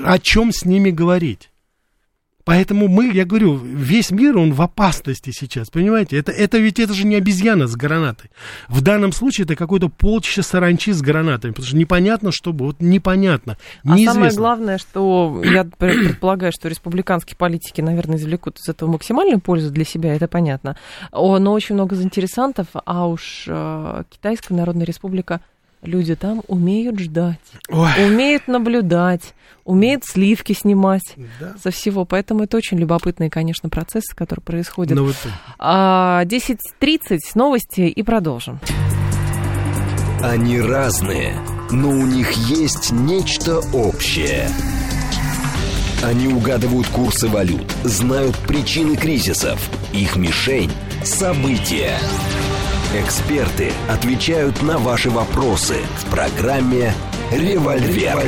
[0.04, 1.50] о чем с ними говорить.
[2.46, 6.18] Поэтому мы, я говорю, весь мир, он в опасности сейчас, понимаете?
[6.18, 8.32] Это, это ведь это же не обезьяна с гранатой.
[8.68, 13.58] В данном случае это какой-то полчища саранчи с гранатами, потому что непонятно, что вот непонятно,
[13.84, 14.12] неизвестно.
[14.12, 19.72] А самое главное, что я предполагаю, что республиканские политики, наверное, извлекут из этого максимальную пользу
[19.72, 20.78] для себя, это понятно.
[21.14, 25.40] Но очень много заинтересантов, а уж э, Китайская Народная Республика–
[25.84, 27.92] люди там умеют ждать, Ой.
[28.06, 29.34] умеют наблюдать,
[29.66, 31.56] умеют сливки снимать да.
[31.62, 32.06] со всего.
[32.06, 34.98] Поэтому это очень любопытные, конечно, процессы, которые происходят.
[34.98, 35.16] Ну, вот...
[35.60, 38.60] а, 10.30, новости и продолжим.
[40.22, 41.36] Они разные,
[41.70, 44.48] но у них есть нечто общее.
[46.02, 49.60] Они угадывают курсы валют, знают причины кризисов.
[49.94, 50.72] Их мишень–
[51.04, 51.98] события.
[52.96, 56.94] Эксперты отвечают на ваши вопросы в программе
[57.32, 58.20] «Револьвер».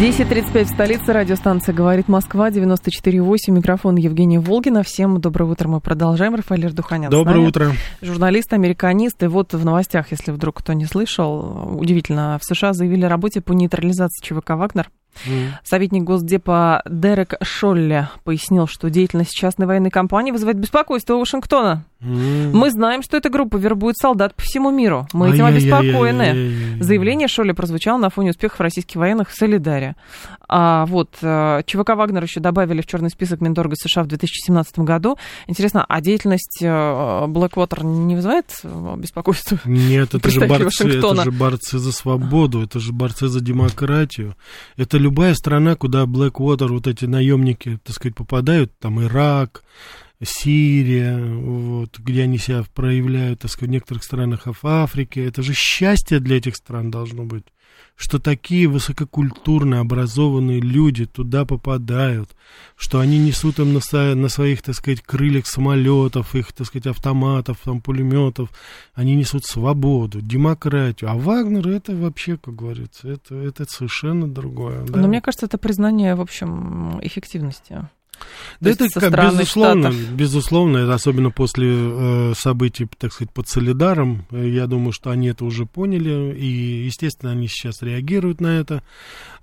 [0.00, 1.12] 10.35 в столице.
[1.12, 3.52] Радиостанция «Говорит Москва», 94.8.
[3.52, 4.82] Микрофон Евгения Волгина.
[4.82, 5.68] Всем доброе утро.
[5.68, 6.34] Мы продолжаем.
[6.34, 7.08] Рафаэль Ардуханян.
[7.08, 7.70] Доброе утро.
[8.02, 9.22] Журналист, американист.
[9.22, 13.40] И вот в новостях, если вдруг кто не слышал, удивительно, в США заявили о работе
[13.40, 14.90] по нейтрализации ЧВК «Вагнер».
[15.26, 15.50] Mm.
[15.62, 21.84] Советник Госдепа Дерек Шолле пояснил, что деятельность частной военной компании вызывает беспокойство Вашингтона.
[22.04, 22.52] Mm.
[22.52, 25.06] Мы знаем, что эта группа вербует солдат по всему миру.
[25.12, 26.78] Мы этим обеспокоены.
[26.80, 29.96] Заявление Шолли прозвучало на фоне успехов российских военных в Солидаре.
[30.48, 35.16] А вот э, ЧВК «Вагнер» еще добавили в черный список Минторга США в 2017 году.
[35.46, 39.58] Интересно, а деятельность э, Blackwater не вызывает э, беспокойства?
[39.64, 44.36] Нет, это же, борцы, это же борцы за свободу, это же борцы за демократию.
[44.76, 49.64] Это любая страна, куда Blackwater, вот эти наемники, так сказать, попадают, там Ирак,
[50.22, 55.24] Сирия, вот, где они себя проявляют, так сказать, в некоторых странах в Африке.
[55.24, 57.44] Это же счастье для этих стран должно быть.
[57.96, 62.30] что такие высококультурные, образованные люди туда попадают,
[62.76, 67.58] что они несут им на, на своих, так сказать, крыльях самолетов, их, так сказать, автоматов,
[67.64, 68.50] там, пулеметов,
[68.94, 71.10] они несут свободу, демократию.
[71.10, 74.84] А Вагнер это вообще, как говорится, это, это совершенно другое.
[74.84, 74.98] Да?
[74.98, 77.88] Но мне кажется, это признание, в общем, эффективности.
[78.60, 80.12] Да это, как, безусловно, Штатов.
[80.12, 85.44] безусловно, это особенно после э, событий, так сказать, под Солидаром, я думаю, что они это
[85.44, 88.82] уже поняли, и, естественно, они сейчас реагируют на это,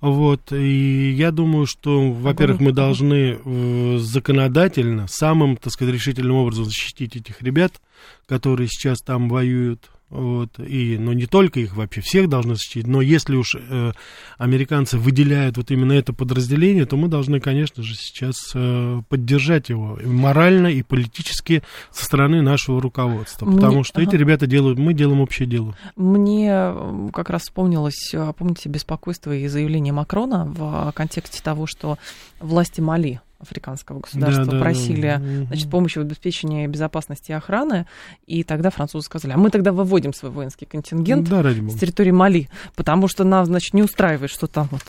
[0.00, 6.64] вот, и я думаю, что, во-первых, мы должны э, законодательно, самым, так сказать, решительным образом
[6.64, 7.80] защитить этих ребят,
[8.26, 13.00] которые сейчас там воюют, вот, и, но не только их вообще, всех должны защитить, но
[13.00, 13.92] если уж э,
[14.36, 19.98] американцы выделяют вот именно это подразделение, то мы должны, конечно же, сейчас э, поддержать его
[19.98, 23.56] и морально и политически со стороны нашего руководства, Мне...
[23.56, 24.10] потому что ага.
[24.10, 25.74] эти ребята делают, мы делаем общее дело.
[25.96, 26.74] Мне
[27.14, 31.96] как раз вспомнилось, а, помните, беспокойство и заявление Макрона в контексте того, что
[32.38, 35.46] власти Мали африканского государства да, да, просили да.
[35.46, 37.86] Значит, помощи в обеспечении безопасности и охраны,
[38.26, 42.48] и тогда французы сказали, а мы тогда выводим свой воинский контингент да, с территории Мали,
[42.76, 44.82] потому что нас, значит, не устраивает, что там вот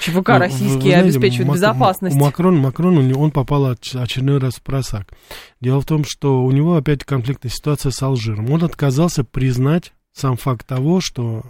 [0.00, 2.16] ЧВК ну, российские знаете, обеспечивают Мак- безопасность.
[2.16, 5.08] Макрон, Макрон, он попал очередной раз в просак.
[5.60, 8.50] Дело в том, что у него опять конфликтная ситуация с Алжиром.
[8.50, 11.44] Он отказался признать сам факт того, что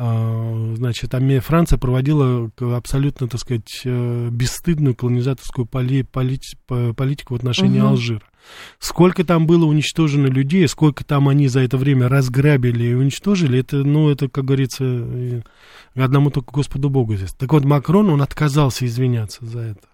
[0.00, 6.56] значит, Франция проводила абсолютно, так сказать, э, бесстыдную колонизаторскую поли, полити,
[6.96, 7.88] политику в отношении угу.
[7.88, 8.22] Алжира.
[8.78, 13.76] Сколько там было уничтожено людей, сколько там они за это время разграбили и уничтожили, это,
[13.76, 15.42] ну, это, как говорится, э,
[15.94, 17.32] одному только Господу Богу здесь.
[17.32, 19.88] Так вот, Макрон, он отказался извиняться за это,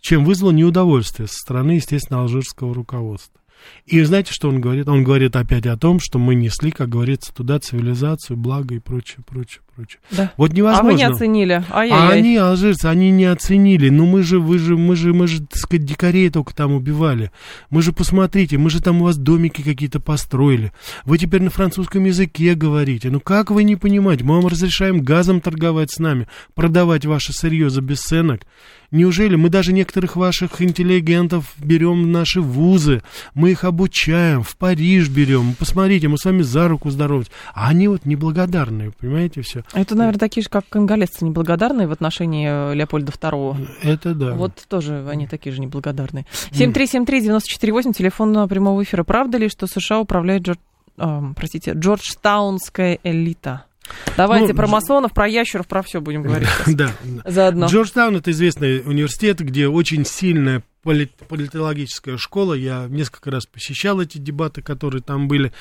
[0.00, 3.39] чем вызвало неудовольствие со стороны, естественно, алжирского руководства.
[3.86, 4.88] И знаете, что он говорит?
[4.88, 9.18] Он говорит опять о том, что мы несли, как говорится, туда цивилизацию, благо и прочее,
[9.26, 10.00] прочее, прочее.
[10.10, 10.32] Да.
[10.36, 10.88] Вот невозможно.
[10.88, 11.64] А вы не оценили.
[11.70, 12.08] Ай-яй-яй.
[12.08, 13.88] А они, алжирцы, они не оценили.
[13.88, 17.30] Ну мы же, вы же, мы же, мы же, так сказать, дикарей только там убивали.
[17.70, 20.72] Мы же, посмотрите, мы же там у вас домики какие-то построили.
[21.04, 23.10] Вы теперь на французском языке говорите.
[23.10, 24.24] Ну как вы не понимаете?
[24.24, 28.42] Мы вам разрешаем газом торговать с нами, продавать ваше сырье за бесценок.
[28.90, 33.02] Неужели мы даже некоторых ваших интеллигентов берем в наши вузы,
[33.34, 37.30] мы их обучаем, в Париж берем, посмотрите, мы с вами за руку здороваемся.
[37.54, 39.62] А они вот неблагодарные, понимаете, все.
[39.72, 43.68] Это, наверное, такие же, как конголезцы, неблагодарные в отношении э, Леопольда II.
[43.82, 44.32] Это да.
[44.32, 46.26] Вот тоже они такие же неблагодарные.
[46.50, 49.04] 7373948, телефон прямого эфира.
[49.04, 50.58] Правда ли, что США управляет, Джордж,
[50.98, 53.64] э, простите, Джорджтаунская элита?
[54.16, 56.48] Давайте ну, про масонов, про ящеров, про все будем говорить.
[56.66, 56.92] Да.
[57.24, 57.66] Заодно.
[57.66, 62.54] Джорджтаун это известный университет, где очень сильная политологическая школа.
[62.54, 65.52] Я несколько раз посещал эти дебаты, которые там были.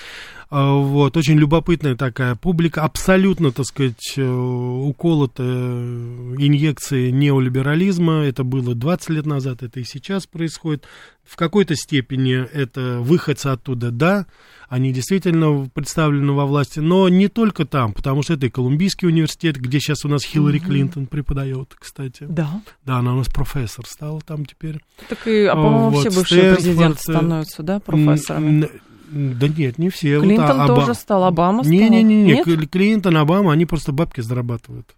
[0.49, 8.23] А, вот, очень любопытная такая публика, абсолютно, так сказать, э, уколотая инъекции неолиберализма.
[8.23, 10.85] Это было 20 лет назад, это и сейчас происходит.
[11.29, 14.25] В какой-то степени это выходцы оттуда, да,
[14.67, 19.57] они действительно представлены во власти, но не только там, потому что это и Колумбийский университет,
[19.57, 20.65] где сейчас у нас Хиллари mm-hmm.
[20.65, 22.25] Клинтон преподает, кстати.
[22.27, 22.61] Да.
[22.83, 24.79] Да, она у нас профессор стала там теперь.
[25.07, 28.69] Так и, а по-моему, вот, все бывшие Стэнфорд, президенты становятся, да, профессорами?
[29.11, 30.19] Да нет, не все.
[30.19, 30.93] Клинтон вот, а, тоже Оба...
[30.93, 31.71] стал, Обама стал.
[31.71, 34.95] Не-не-не, Клинтон, Обама, они просто бабки зарабатывают.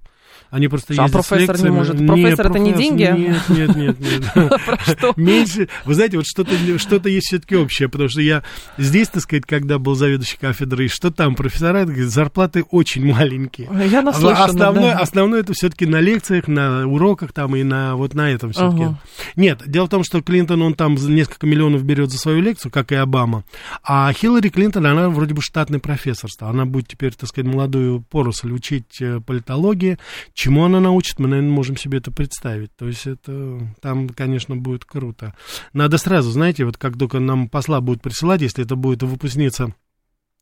[0.51, 2.05] Они просто а профессор не может?
[2.05, 3.03] Профессор это не деньги?
[3.03, 3.99] Нет, нет, нет.
[4.35, 5.15] нет.
[5.17, 5.69] Меньше.
[5.85, 8.43] Вы знаете, вот что-то что есть все-таки общее, потому что я
[8.77, 13.69] здесь, так сказать, когда был заведующий кафедрой, что там профессора, зарплаты очень маленькие.
[13.89, 14.99] Я наслышана, основное, да.
[14.99, 18.83] основное это все-таки на лекциях, на уроках там и на вот на этом все-таки.
[18.83, 19.01] Ага.
[19.37, 22.91] Нет, дело в том, что Клинтон, он там несколько миллионов берет за свою лекцию, как
[22.91, 23.45] и Обама,
[23.83, 26.29] а Хиллари Клинтон, она вроде бы штатный профессор.
[26.41, 29.97] Она будет теперь, так сказать, молодую поросль учить э, политологии,
[30.41, 32.75] Чему она научит, мы, наверное, можем себе это представить.
[32.75, 35.35] То есть это там, конечно, будет круто.
[35.71, 39.75] Надо сразу, знаете, вот как только нам посла будут присылать, если это будет выпускница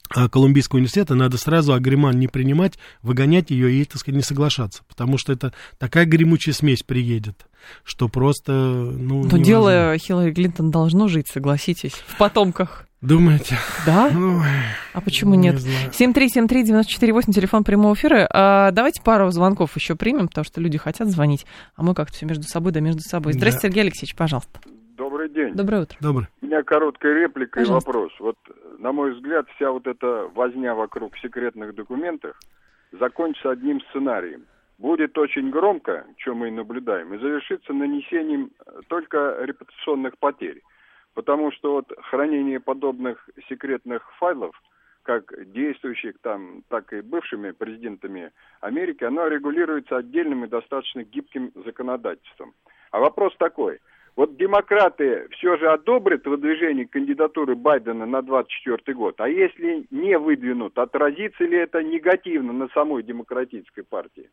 [0.10, 5.18] Колумбийского университета, надо сразу агриман не принимать, выгонять ее и, так сказать, не соглашаться, потому
[5.18, 7.48] что это такая гремучая смесь приедет,
[7.84, 9.24] что просто, ну...
[9.24, 12.86] Но дело Хиллари Клинтон должно жить, согласитесь, в потомках.
[13.02, 13.58] Думаете?
[13.86, 14.08] Да?
[14.14, 14.48] Ой,
[14.94, 15.62] а почему не нет?
[15.98, 18.28] 7373948, телефон прямого эфира.
[18.30, 21.46] А, давайте пару звонков еще примем, потому что люди хотят звонить,
[21.76, 23.34] а мы как-то все между собой, да между собой.
[23.34, 23.70] Здравствуйте, да.
[23.70, 24.60] Сергей Алексеевич, пожалуйста.
[25.20, 25.54] Добрый день.
[25.54, 25.98] Доброе утро.
[26.00, 26.28] Добрый.
[26.42, 27.90] У меня короткая реплика Пожалуйста.
[27.90, 28.14] и вопрос.
[28.20, 28.38] Вот,
[28.78, 32.40] на мой взгляд, вся вот эта возня вокруг секретных документов
[32.94, 34.46] закончится одним сценарием.
[34.78, 38.52] Будет очень громко, что мы и наблюдаем, и завершится нанесением
[38.88, 40.62] только репутационных потерь.
[41.16, 44.56] Потому что вот хранение подобных секретных файлов
[45.04, 52.54] как действующих там, так и бывшими президентами Америки, оно регулируется отдельным и достаточно гибким законодательством.
[52.92, 53.80] А вопрос такой.
[54.20, 60.78] Вот демократы все же одобрят выдвижение кандидатуры Байдена на 2024 год, а если не выдвинут,
[60.78, 64.30] отразится ли это негативно на самой демократической партии?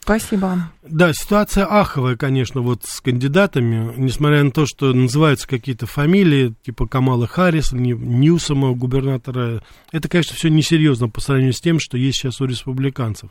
[0.00, 0.70] Спасибо.
[0.82, 6.86] Да, ситуация аховая, конечно, вот с кандидатами, несмотря на то, что называются какие-то фамилии, типа
[6.86, 9.62] Камала Харрис, Ньюсома, губернатора.
[9.90, 13.30] Это, конечно, все несерьезно по сравнению с тем, что есть сейчас у республиканцев.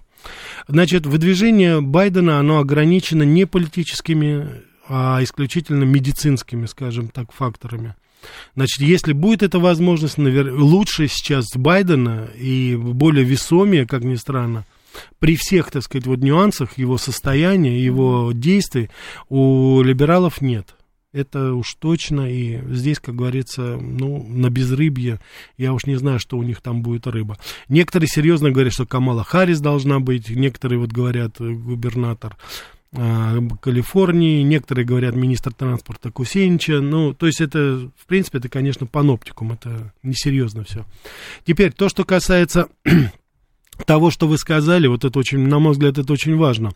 [0.67, 7.95] Значит, выдвижение Байдена, оно ограничено не политическими, а исключительно медицинскими, скажем так, факторами.
[8.55, 10.53] Значит, если будет эта возможность, навер...
[10.53, 14.65] лучше сейчас Байдена и более весомее, как ни странно,
[15.19, 18.89] при всех, так сказать, вот нюансах его состояния, его действий
[19.29, 20.75] у либералов нет.
[21.11, 25.19] Это уж точно, и здесь, как говорится, ну, на безрыбье,
[25.57, 27.37] я уж не знаю, что у них там будет рыба.
[27.69, 32.35] Некоторые серьезно говорят, что Камала Харрис должна быть, некоторые вот говорят э, губернатор
[33.61, 39.53] Калифорнии, некоторые говорят министр транспорта Кусенича, ну, то есть это, в принципе, это, конечно, паноптикум,
[39.53, 40.85] это несерьезно все.
[41.45, 42.67] Теперь, то, что касается
[43.85, 46.71] того, что вы сказали, вот это очень, на мой взгляд, это очень важно.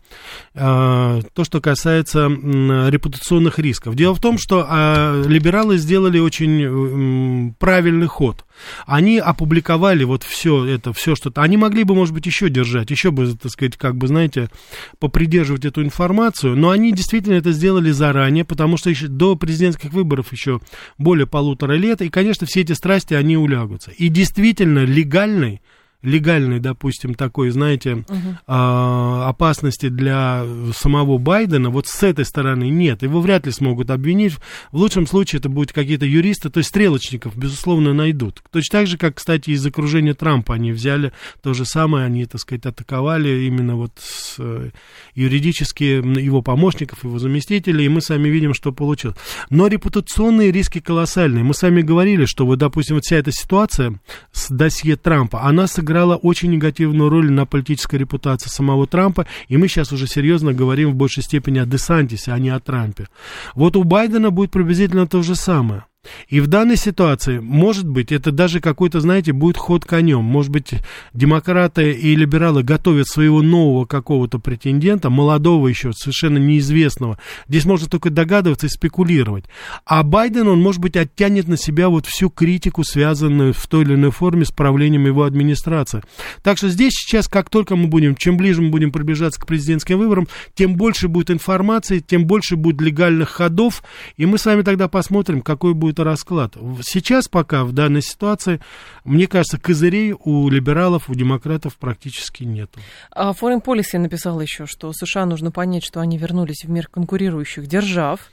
[0.54, 3.94] А, то, что касается репутационных рисков.
[3.94, 8.44] Дело в том, что а, либералы сделали очень правильный ход.
[8.86, 11.42] Они опубликовали вот все это, все что-то.
[11.42, 14.50] Они могли бы, может быть, еще держать, еще бы, так сказать, как бы, знаете,
[14.98, 20.32] попридерживать эту информацию, но они действительно это сделали заранее, потому что еще до президентских выборов
[20.32, 20.60] еще
[20.96, 23.90] более полутора лет, и, конечно, все эти страсти, они улягутся.
[23.92, 25.60] И действительно легальный
[26.02, 28.36] легальной, допустим, такой, знаете, uh-huh.
[28.46, 33.02] а, опасности для самого Байдена, вот с этой стороны нет.
[33.02, 34.34] Его вряд ли смогут обвинить.
[34.70, 38.42] В лучшем случае это будут какие-то юристы, то есть стрелочников, безусловно, найдут.
[38.52, 42.40] Точно так же, как, кстати, из окружения Трампа они взяли то же самое, они, так
[42.40, 44.70] сказать, атаковали именно вот с, э,
[45.14, 45.84] юридически
[46.20, 49.16] его помощников, его заместителей, и мы сами видим, что получилось.
[49.50, 51.42] Но репутационные риски колоссальные.
[51.42, 55.87] Мы сами говорили, что вот, допустим, вот вся эта ситуация с досье Трампа, она сыграла
[55.88, 60.90] сыграла очень негативную роль на политической репутации самого Трампа, и мы сейчас уже серьезно говорим
[60.90, 63.06] в большей степени о Десантисе, а не о Трампе.
[63.54, 65.84] Вот у Байдена будет приблизительно то же самое.
[66.28, 70.22] И в данной ситуации, может быть, это даже какой-то, знаете, будет ход конем.
[70.22, 70.74] Может быть,
[71.12, 77.18] демократы и либералы готовят своего нового какого-то претендента, молодого еще, совершенно неизвестного.
[77.48, 79.44] Здесь можно только догадываться и спекулировать.
[79.84, 83.94] А Байден, он, может быть, оттянет на себя вот всю критику, связанную в той или
[83.94, 86.02] иной форме с правлением его администрации.
[86.42, 89.98] Так что здесь сейчас, как только мы будем, чем ближе мы будем приближаться к президентским
[89.98, 93.82] выборам, тем больше будет информации, тем больше будет легальных ходов,
[94.16, 96.56] и мы с вами тогда посмотрим, какой будет какой-то расклад.
[96.82, 98.60] Сейчас пока в данной ситуации,
[99.04, 102.70] мне кажется, козырей у либералов, у демократов практически нет.
[103.10, 107.66] А Foreign Policy написал еще, что США нужно понять, что они вернулись в мир конкурирующих
[107.66, 108.30] держав,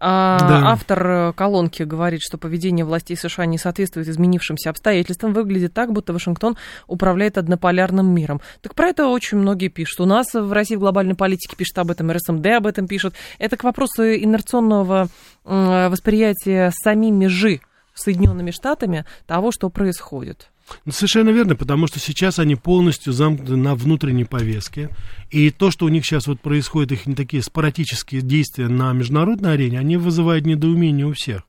[0.00, 0.70] а, да.
[0.70, 6.56] Автор колонки говорит, что поведение властей США не соответствует изменившимся обстоятельствам, выглядит так, будто Вашингтон
[6.86, 8.40] управляет однополярным миром.
[8.60, 10.00] Так про это очень многие пишут.
[10.00, 13.14] У нас в России в глобальной политике пишет об этом, РСМД об этом пишет.
[13.38, 15.08] Это к вопросу инерционного
[15.44, 17.60] восприятия самими же
[17.94, 20.50] Соединенными Штатами того, что происходит.
[20.84, 24.90] Ну, совершенно верно, потому что сейчас они полностью замкнуты на внутренней повестке.
[25.30, 29.54] И то, что у них сейчас вот происходит, их не такие спорадические действия на международной
[29.54, 31.42] арене, они вызывают недоумение у всех.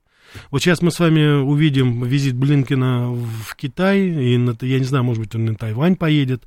[0.50, 5.04] Вот сейчас мы с вами увидим визит Блинкина в Китай, и на, я не знаю,
[5.04, 6.44] может быть, он на Тайвань поедет.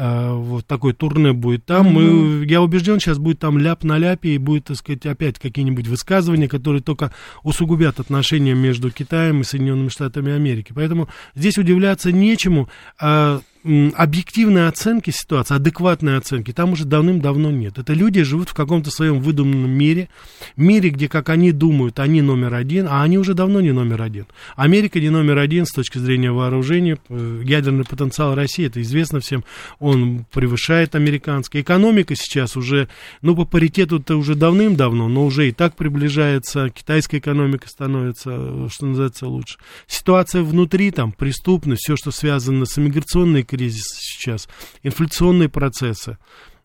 [0.00, 1.88] Э, вот такое турне будет там.
[1.88, 2.40] Mm-hmm.
[2.40, 5.88] Мы, я убежден, сейчас будет там ляп на ляпе, и будет, так сказать, опять какие-нибудь
[5.88, 10.72] высказывания, которые только усугубят отношения между Китаем и Соединенными Штатами Америки.
[10.72, 12.68] Поэтому здесь удивляться нечему.
[13.00, 17.78] А объективной оценки ситуации, адекватной оценки, там уже давным-давно нет.
[17.78, 20.08] Это люди живут в каком-то своем выдуманном мире,
[20.56, 24.26] мире, где, как они думают, они номер один, а они уже давно не номер один.
[24.56, 29.44] Америка не номер один с точки зрения вооружения, э, ядерный потенциал России, это известно всем,
[29.88, 31.62] он превышает американский.
[31.62, 32.88] Экономика сейчас уже,
[33.22, 39.26] ну, по паритету-то уже давным-давно, но уже и так приближается, китайская экономика становится, что называется,
[39.26, 39.58] лучше.
[39.86, 44.48] Ситуация внутри, там, преступность, все, что связано с иммиграционной кризис сейчас,
[44.82, 46.18] инфляционные процессы.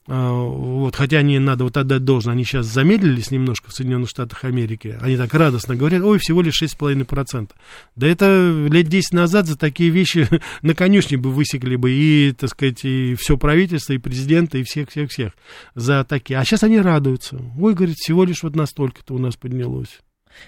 [0.05, 4.43] А, вот, хотя они, надо вот отдать должное, они сейчас замедлились немножко в Соединенных Штатах
[4.43, 4.97] Америки.
[5.01, 7.51] Они так радостно говорят, ой, всего лишь 6,5%.
[7.95, 10.27] Да это лет 10 назад за такие вещи
[10.61, 15.31] на конюшне бы высекли бы и, так сказать, и все правительство, и президента, и всех-всех-всех
[15.75, 16.37] за такие.
[16.37, 17.39] А сейчас они радуются.
[17.57, 19.99] Ой, говорит, всего лишь вот настолько-то у нас поднялось.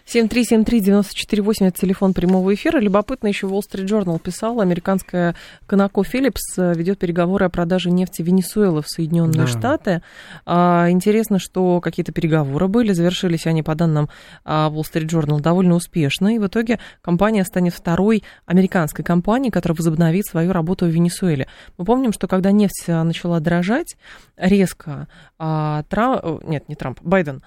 [0.05, 2.79] 7373948 это телефон прямого эфира.
[2.79, 5.35] Любопытно, еще Wall Street Journal писал, американская
[5.67, 9.47] Conoco Phillips э, ведет переговоры о продаже нефти Венесуэлы в Соединенные да.
[9.47, 10.01] Штаты.
[10.45, 14.09] А, интересно, что какие-то переговоры были, завершились они, по данным
[14.43, 19.75] а, Wall Street Journal, довольно успешно, и в итоге компания станет второй американской компанией, которая
[19.75, 21.47] возобновит свою работу в Венесуэле.
[21.77, 23.97] Мы помним, что когда нефть э, начала дорожать
[24.37, 25.07] резко,
[25.37, 27.41] а, Трамп, нет, не Трамп, Байден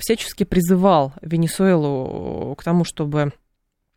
[0.00, 3.32] всячески призывал Венесуэлу к тому, чтобы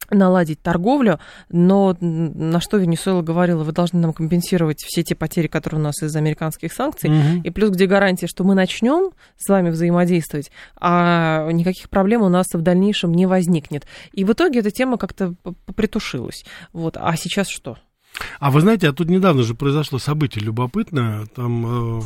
[0.09, 5.79] наладить торговлю, но на что Венесуэла говорила, вы должны нам компенсировать все те потери, которые
[5.79, 7.41] у нас из-за американских санкций, угу.
[7.43, 12.47] и плюс где гарантия, что мы начнем с вами взаимодействовать, а никаких проблем у нас
[12.53, 13.85] в дальнейшем не возникнет.
[14.13, 15.33] И в итоге эта тема как-то
[15.75, 16.45] притушилась.
[16.71, 16.97] Вот.
[16.97, 17.77] А сейчас что?
[18.39, 21.25] А вы знаете, а тут недавно же произошло событие любопытное.
[21.35, 22.01] Там э,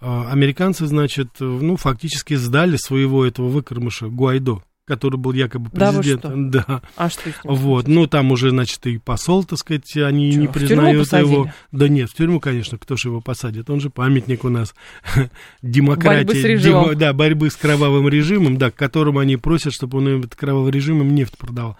[0.00, 6.50] э, американцы, значит, э, ну, фактически сдали своего этого выкормыша Гуайдо который был якобы президентом.
[6.50, 6.82] Да, да.
[6.96, 11.12] А что Вот, ну там уже, значит, и посол, так сказать, они что, не признают
[11.12, 11.48] его.
[11.70, 13.70] Да нет, в тюрьму, конечно, кто же его посадит?
[13.70, 14.74] Он же памятник у нас
[15.62, 16.26] демократии.
[16.26, 16.88] Борьбы с режимом.
[16.88, 20.72] Дем, да, борьбы с кровавым режимом, да, к которому они просят, чтобы он этот кровавый
[20.72, 21.76] режим им нефть продавал.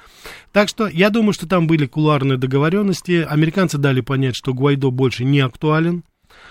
[0.53, 3.27] Так что я думаю, что там были кулуарные договоренности.
[3.29, 6.05] Американцы дали понять, что Гуайдо больше не актуален.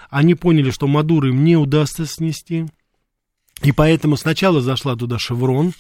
[0.10, 2.66] Они поняли, что Мадуро им не удастся снести.
[3.64, 5.74] И поэтому сначала зашла туда Шеврон,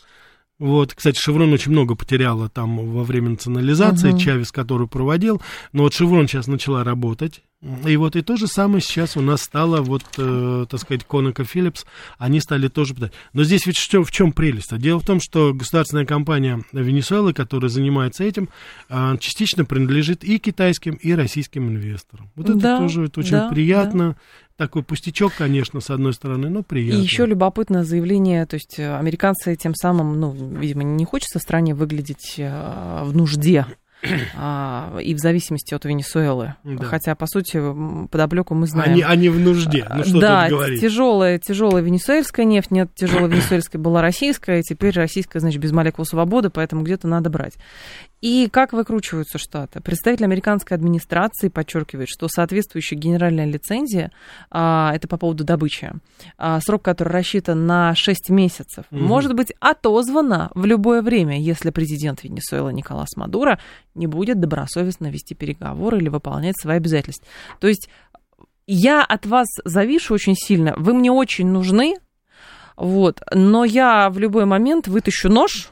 [0.60, 4.20] вот, кстати, Шеврон очень много потеряла там во время национализации, uh-huh.
[4.20, 5.42] Чавес, который проводил,
[5.72, 9.42] но вот Шеврон сейчас начала работать, и вот и то же самое сейчас у нас
[9.42, 11.86] стало, вот, э, так сказать, Conoco Phillips,
[12.18, 13.12] они стали тоже пытать.
[13.34, 14.76] Но здесь ведь что, в чем прелесть?
[14.78, 18.50] Дело в том, что государственная компания Венесуэлы, которая занимается этим,
[18.90, 22.30] э, частично принадлежит и китайским, и российским инвесторам.
[22.36, 24.10] Вот это да, тоже это очень да, приятно.
[24.10, 24.18] Да
[24.60, 27.00] такой пустячок, конечно, с одной стороны, но приятно.
[27.00, 31.74] И еще любопытное заявление, то есть э, американцы тем самым, ну, видимо, не хочется стране
[31.74, 33.66] выглядеть э, в нужде.
[34.42, 36.56] А, и в зависимости от Венесуэлы.
[36.64, 36.86] Да.
[36.86, 37.60] Хотя, по сути,
[38.08, 38.94] под облеку мы знаем...
[38.94, 40.82] Они, они в нужде, ну что Да, тут говорить.
[40.82, 46.06] тяжелая, тяжелая венесуэльская нефть, нет, тяжелая венесуэльская была российская, и теперь российская, значит, без молекул
[46.06, 47.56] свободы, поэтому где-то надо брать.
[48.22, 49.80] И как выкручиваются штаты?
[49.80, 54.12] Представитель американской администрации подчеркивает, что соответствующая генеральная лицензия,
[54.52, 55.94] а, это по поводу добычи,
[56.38, 59.00] а, срок который рассчитан на 6 месяцев, угу.
[59.00, 63.60] может быть отозвана в любое время, если президент Венесуэлы Николас Мадуро
[63.96, 67.26] не будет добросовестно вести переговоры или выполнять свои обязательства.
[67.60, 67.90] То есть
[68.68, 71.96] я от вас завишу очень сильно, вы мне очень нужны,
[72.76, 75.72] вот, но я в любой момент вытащу нож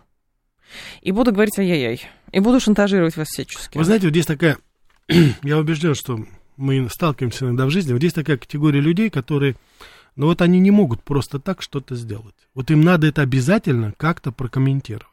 [1.01, 2.01] и буду говорить ай-яй-яй.
[2.31, 3.77] И буду шантажировать вас всячески.
[3.77, 4.57] Вы знаете, вот здесь такая...
[5.43, 6.19] Я убежден, что
[6.57, 7.93] мы сталкиваемся иногда в жизни.
[7.93, 9.55] Вот здесь такая категория людей, которые...
[10.15, 12.35] Ну вот они не могут просто так что-то сделать.
[12.55, 15.07] Вот им надо это обязательно как-то прокомментировать.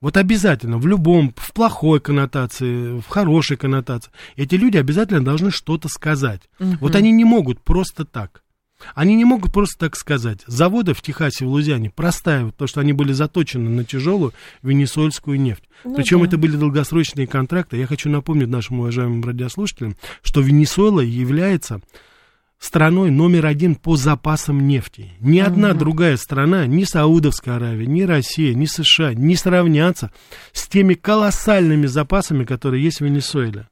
[0.00, 4.12] Вот обязательно, в любом, в плохой коннотации, в хорошей коннотации.
[4.36, 6.42] Эти люди обязательно должны что-то сказать.
[6.60, 6.76] Угу.
[6.80, 8.42] Вот они не могут просто так.
[8.94, 10.40] Они не могут просто так сказать.
[10.46, 15.64] Заводы в Техасе, в Лузиане простаивают, потому что они были заточены на тяжелую венесуэльскую нефть.
[15.84, 16.26] Ну, Причем да.
[16.26, 17.76] это были долгосрочные контракты.
[17.76, 21.80] Я хочу напомнить нашим уважаемым радиослушателям, что Венесуэла является
[22.58, 25.12] страной номер один по запасам нефти.
[25.20, 25.78] Ни одна угу.
[25.78, 30.12] другая страна, ни Саудовская Аравия, ни Россия, ни США не сравнятся
[30.52, 33.68] с теми колоссальными запасами, которые есть в Венесуэле.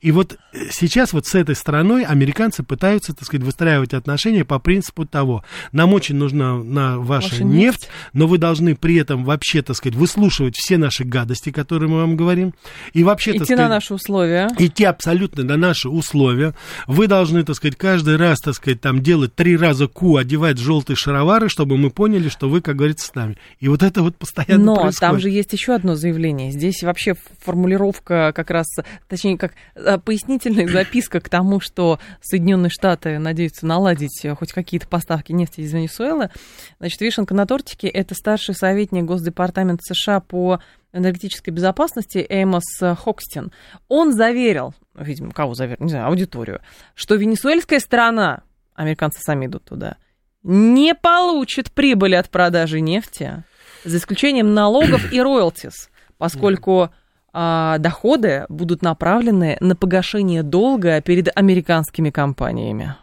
[0.00, 4.58] И вот э, сейчас вот с этой стороной американцы пытаются, так сказать, выстраивать отношения по
[4.58, 9.24] принципу того, нам очень нужна на ваша, ваша нефть, нефть, но вы должны при этом
[9.24, 12.54] вообще, так сказать, выслушивать все наши гадости, которые мы вам говорим,
[12.92, 14.50] и вообще, идти сказать, на наши условия.
[14.58, 16.54] Идти абсолютно на наши условия.
[16.86, 20.96] Вы должны, так сказать, каждый раз, так сказать, там делать три раза ку, одевать желтые
[20.96, 23.36] шаровары, чтобы мы поняли, что вы, как говорится, с нами.
[23.60, 25.00] И вот это вот постоянно Но происходит.
[25.00, 26.50] там же есть еще одно заявление.
[26.50, 28.66] Здесь вообще формулировка как раз,
[29.08, 34.86] точнее, как Э, пояснительная записка к тому, что Соединенные Штаты надеются наладить э, хоть какие-то
[34.86, 36.30] поставки нефти из Венесуэлы.
[36.78, 40.60] Значит, вишенка на тортике– это старший советник Госдепартамента США по
[40.92, 43.50] энергетической безопасности Эймос Хокстин.
[43.88, 46.60] Он заверил, видимо, кого заверил, не знаю, аудиторию,
[46.94, 48.42] что венесуэльская сторона,
[48.74, 49.96] американцы сами идут туда,
[50.44, 53.42] не получит прибыли от продажи нефти,
[53.84, 56.90] за исключением налогов и роялтис, поскольку
[57.34, 62.94] а, доходы будут направлены на погашение долга перед американскими компаниями.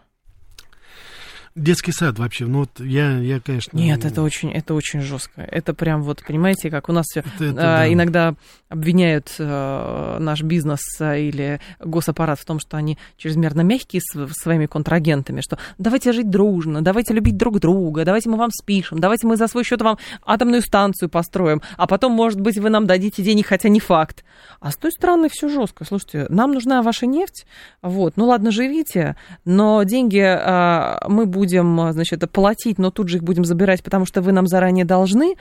[1.55, 3.75] Детский сад вообще, ну вот я, я конечно...
[3.77, 5.41] Нет, это очень, это очень жестко.
[5.41, 7.93] Это прям вот, понимаете, как у нас все это, это, а, да.
[7.93, 8.35] иногда
[8.69, 14.65] обвиняют а, наш бизнес а, или госаппарат в том, что они чрезмерно мягкие с, своими
[14.65, 19.35] контрагентами, что давайте жить дружно, давайте любить друг друга, давайте мы вам спишем, давайте мы
[19.35, 23.47] за свой счет вам атомную станцию построим, а потом, может быть, вы нам дадите денег,
[23.47, 24.23] хотя не факт.
[24.59, 25.83] А с той стороны все жестко.
[25.85, 27.45] Слушайте, нам нужна ваша нефть,
[27.81, 33.23] вот, ну ладно, живите, но деньги а, мы будем, значит, платить, но тут же их
[33.23, 35.35] будем забирать, потому что вы нам заранее должны,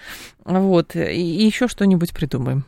[0.45, 2.65] вот, и, и еще что-нибудь придумаем.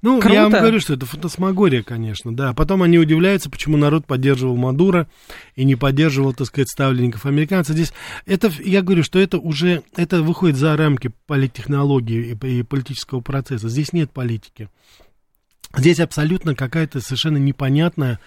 [0.00, 0.34] Ну, Круто.
[0.34, 2.54] я вам говорю, что это фантасмагория, конечно, да.
[2.54, 5.08] Потом они удивляются, почему народ поддерживал Мадура
[5.56, 7.74] и не поддерживал, так сказать, ставленников американцев.
[7.74, 7.92] Здесь
[8.24, 13.68] это, я говорю, что это уже, это выходит за рамки политтехнологии и, и политического процесса.
[13.68, 14.68] Здесь нет политики.
[15.76, 18.20] Здесь абсолютно какая-то совершенно непонятная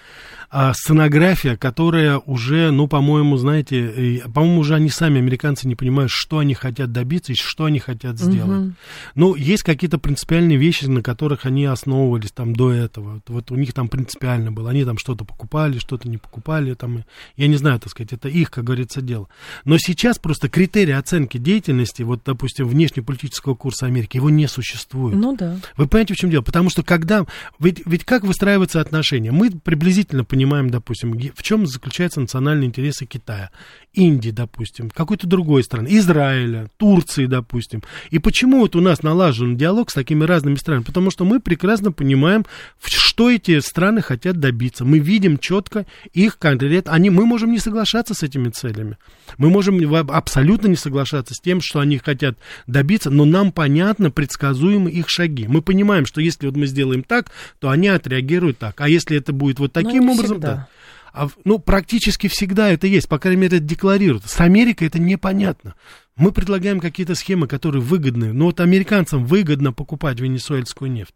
[0.54, 6.40] а, сценография, которая уже, ну, по-моему, знаете, по-моему, уже они сами, американцы, не понимают, что
[6.40, 8.68] они хотят добиться и что они хотят сделать.
[8.68, 8.74] Угу.
[9.16, 13.14] Ну, есть какие-то принципиальные вещи, на которых они основывались там до этого.
[13.14, 14.72] Вот, вот у них там принципиально было.
[14.72, 16.74] Они там что-то покупали, что-то не покупали.
[16.74, 17.06] Там,
[17.38, 19.30] я не знаю, так сказать, это их, как говорится, дело.
[19.64, 25.16] Но сейчас просто критерий оценки деятельности, вот, допустим, внешнеполитического курса Америки, его не существует.
[25.16, 25.56] Ну да.
[25.78, 26.42] Вы понимаете, в чем дело?
[26.42, 27.26] Потому что когда
[27.58, 29.32] ведь, ведь как выстраиваются отношения?
[29.32, 33.52] Мы приблизительно понимаем, допустим, в чем заключаются национальные интересы Китая,
[33.94, 37.84] Индии, допустим, какой-то другой страны, Израиля, Турции, допустим.
[38.10, 40.84] И почему вот у нас налажен диалог с такими разными странами?
[40.84, 42.46] Потому что мы прекрасно понимаем,
[42.82, 44.86] что эти страны хотят добиться.
[44.86, 46.94] Мы видим четко их конкретно.
[46.94, 48.98] Они, мы можем не соглашаться с этими целями.
[49.38, 52.38] Мы можем абсолютно не соглашаться с тем, что они хотят
[52.68, 55.48] добиться, но нам понятно, предсказуемы их шаги.
[55.48, 58.80] Мы понимаем, что если вот мы сделаем так, то они отреагируют так.
[58.80, 60.56] А если это будет вот таким образом, всегда.
[60.56, 60.68] да.
[61.14, 64.26] А, ну, практически всегда это есть, по крайней мере, это декларируют.
[64.26, 65.76] С Америкой это непонятно.
[66.16, 68.34] Мы предлагаем какие-то схемы, которые выгодны.
[68.34, 71.16] Но вот американцам выгодно покупать венесуэльскую нефть.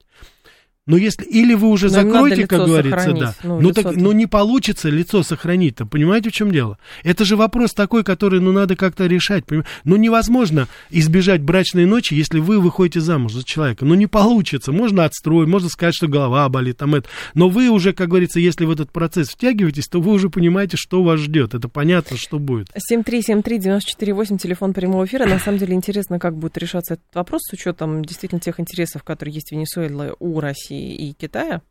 [0.88, 4.28] Но если или вы уже Но закроете, как говорится, да, ну, ну так, ну не
[4.28, 6.78] получится лицо сохранить-то, понимаете, в чем дело?
[7.04, 9.64] Это же вопрос такой, который, ну надо как-то решать, поним...
[9.84, 15.06] ну невозможно избежать брачной ночи, если вы выходите замуж за человека, ну не получится, можно
[15.06, 18.70] отстроить, можно сказать, что голова болит, там это, но вы уже, как говорится, если в
[18.70, 22.70] этот процесс втягиваетесь, то вы уже понимаете, что вас ждет, это понятно, что будет.
[22.92, 28.06] 7373948, телефон прямого эфира, на самом деле интересно, как будет решаться этот вопрос с учетом
[28.06, 31.62] действительно тех интересов, которые есть в Венесуэле у России и Китая.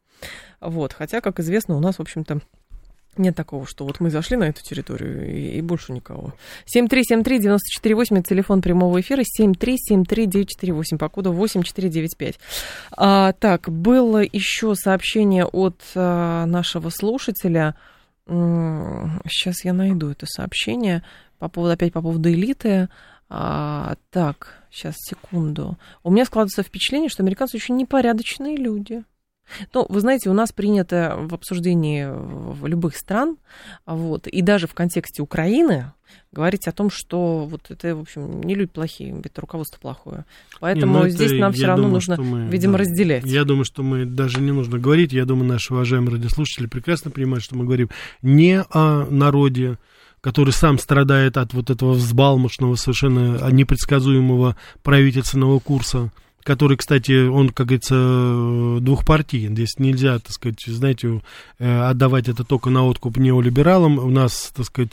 [0.61, 2.41] Вот, хотя, как известно, у нас, в общем-то,
[3.17, 6.35] нет такого, что вот мы зашли на эту территорию и, и больше никого.
[6.75, 12.39] 7373948, это телефон прямого эфира, 7373948, по коду 8495.
[12.97, 17.77] А, так, было еще сообщение от а, нашего слушателя.
[18.27, 21.03] Сейчас я найду это сообщение
[21.39, 22.89] по поводу, опять по поводу элиты.
[23.29, 25.79] А, так, сейчас, секунду.
[26.03, 29.05] У меня складывается впечатление, что американцы очень непорядочные люди.
[29.73, 33.37] Ну, вы знаете, у нас принято в обсуждении в любых стран,
[33.85, 35.93] вот, и даже в контексте Украины,
[36.33, 40.25] говорить о том, что вот это, в общем, не люди плохие, это руководство плохое.
[40.61, 43.25] Поэтому не, ну здесь нам все равно думаю, нужно, мы, видимо, да, разделять.
[43.25, 45.13] Я думаю, что мы даже не нужно говорить.
[45.13, 47.91] Я думаю, наши уважаемые радиослушатели прекрасно понимают, что мы говорим
[48.23, 49.79] не о народе,
[50.25, 56.11] который сам страдает от вот этого взбалмошного, совершенно непредсказуемого правительственного курса,
[56.43, 59.53] который, кстати, он, как говорится, двухпартиен.
[59.53, 61.21] Здесь нельзя, так сказать, знаете,
[61.59, 63.99] э, отдавать это только на откуп неолибералам.
[63.99, 64.93] У нас, так сказать,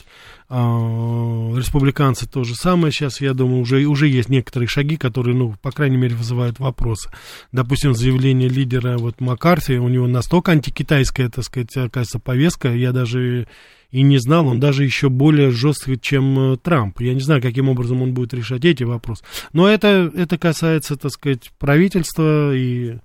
[0.49, 5.55] а, республиканцы то же самое сейчас, я думаю, уже, уже есть некоторые шаги, которые, ну,
[5.61, 7.09] по крайней мере, вызывают вопросы.
[7.53, 13.47] Допустим, заявление лидера вот Маккарти, у него настолько антикитайская, так сказать, оказывается, повестка, я даже
[13.91, 17.01] и не знал, он даже еще более жесткий, чем э, Трамп.
[17.01, 19.23] Я не знаю, каким образом он будет решать эти вопросы.
[19.53, 22.99] Но это, это касается, так сказать, правительства и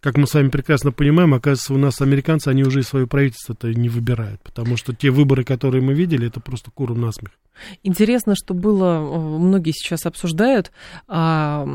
[0.00, 3.72] как мы с вами прекрасно понимаем, оказывается, у нас американцы, они уже и свое правительство-то
[3.72, 7.32] не выбирают, потому что те выборы, которые мы видели, это просто куру насмех.
[7.82, 10.70] Интересно, что было, э, многие сейчас обсуждают
[11.08, 11.66] а,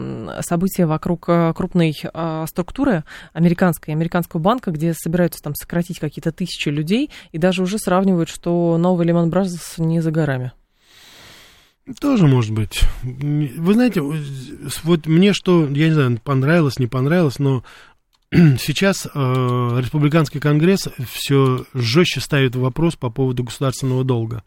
[0.42, 3.04] события вокруг э, крупной а, структуры
[3.34, 8.78] американской, американского банка, где собираются там сократить какие-то тысячи людей, и даже уже сравнивают, что
[8.78, 10.54] новый Lehman Brothers не за горами.
[12.00, 12.84] Тоже может быть.
[13.04, 14.02] Вы знаете,
[14.84, 17.64] вот мне что, я не знаю, понравилось, не понравилось, но
[18.60, 24.44] сейчас э, республиканский конгресс все жестче ставит вопрос по поводу государственного долга.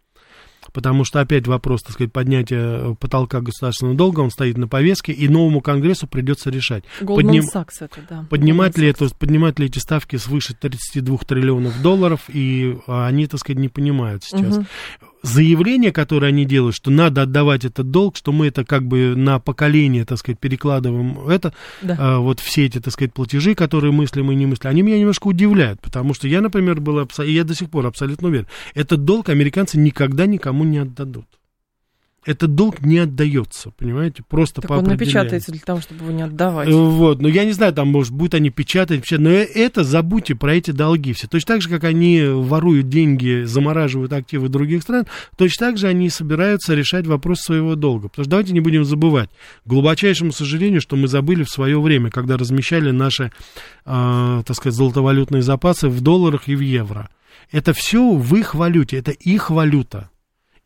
[0.72, 5.28] Потому что опять вопрос, так сказать, поднятия потолка государственного долга, он стоит на повестке, и
[5.28, 6.84] новому Конгрессу придется решать.
[7.00, 7.44] Подним...
[7.44, 8.26] Sachs это, да.
[8.28, 13.60] Поднимать ли, это, поднимать ли эти ставки свыше 32 триллионов долларов, и они, так сказать,
[13.60, 14.58] не понимают сейчас.
[14.58, 14.66] Угу.
[15.22, 19.38] Заявление, которое они делают, что надо отдавать этот долг, что мы это как бы на
[19.38, 21.52] поколение, так сказать, перекладываем, это,
[21.82, 21.96] да.
[21.98, 25.28] а, вот все эти, так сказать, платежи, которые мыслим и не мыслим, они меня немножко
[25.28, 29.28] удивляют, потому что я, например, был, и я до сих пор абсолютно уверен, этот долг
[29.28, 31.26] американцы никогда никому не отдадут
[32.26, 36.22] этот долг не отдается, понимаете, просто так по он напечатается для того, чтобы его не
[36.22, 36.68] отдавать.
[36.68, 40.54] Вот, но я не знаю, там, может, будут они печатать, печатать, но это забудьте про
[40.54, 41.28] эти долги все.
[41.28, 45.06] Точно так же, как они воруют деньги, замораживают активы других стран,
[45.36, 48.08] точно так же они собираются решать вопрос своего долга.
[48.08, 49.30] Потому что давайте не будем забывать,
[49.64, 53.30] к глубочайшему сожалению, что мы забыли в свое время, когда размещали наши,
[53.84, 57.08] э, так сказать, золотовалютные запасы в долларах и в евро.
[57.52, 60.10] Это все в их валюте, это их валюта.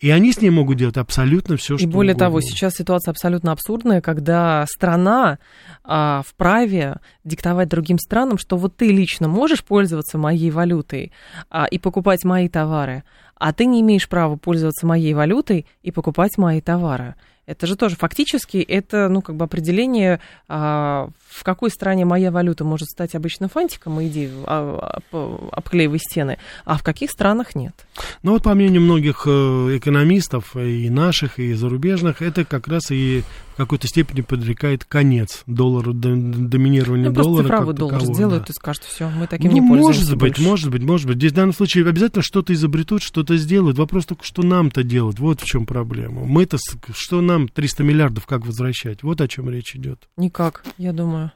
[0.00, 2.26] И они с ней могут делать абсолютно все, что И более угодно.
[2.26, 5.38] того, сейчас ситуация абсолютно абсурдная, когда страна
[5.84, 11.12] а, вправе диктовать другим странам, что вот ты лично можешь пользоваться моей валютой
[11.50, 13.04] а, и покупать мои товары,
[13.36, 17.14] а ты не имеешь права пользоваться моей валютой и покупать мои товары.
[17.50, 22.64] Это же тоже фактически это, ну, как бы определение, а, в какой стране моя валюта
[22.64, 27.74] может стать обычным фантиком иди а, обклеивай стены, а в каких странах нет.
[28.22, 29.30] Ну вот по мнению многих э,
[29.78, 33.24] экономистов, и наших, и зарубежных, это как раз и
[33.54, 37.48] в какой-то степени подрекает конец доллару, доминирования ну, доллара.
[37.48, 38.50] Просто доллар сделают да.
[38.50, 40.42] и скажут, все, мы таким ну, не пользуемся Может быть, больше.
[40.42, 41.16] может быть, может быть.
[41.16, 43.76] Здесь в данном случае обязательно что-то изобретут, что-то сделают.
[43.76, 45.18] Вопрос только, что нам-то делать.
[45.18, 46.24] Вот в чем проблема.
[46.24, 46.58] Мы-то,
[46.92, 49.02] что нам 300 миллиардов как возвращать?
[49.02, 50.08] Вот о чем речь идет.
[50.16, 51.32] Никак, я думаю.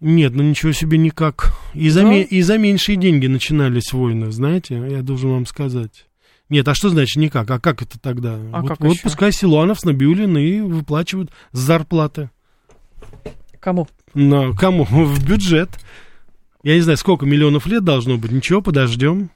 [0.00, 1.52] Нет, ну ничего себе никак.
[1.74, 6.06] И за, и за меньшие деньги начинались войны, знаете, я должен вам сказать.
[6.48, 7.50] Нет, а что значит никак?
[7.50, 8.34] А как это тогда?
[8.52, 9.02] А вот, как вот еще?
[9.02, 12.30] пускай Силуанов с Набиулин и выплачивают зарплаты.
[13.60, 13.86] Кому?
[14.14, 14.84] На, кому?
[14.90, 15.70] В бюджет.
[16.62, 18.32] Я не знаю, сколько миллионов лет должно быть.
[18.32, 19.30] Ничего, подождем.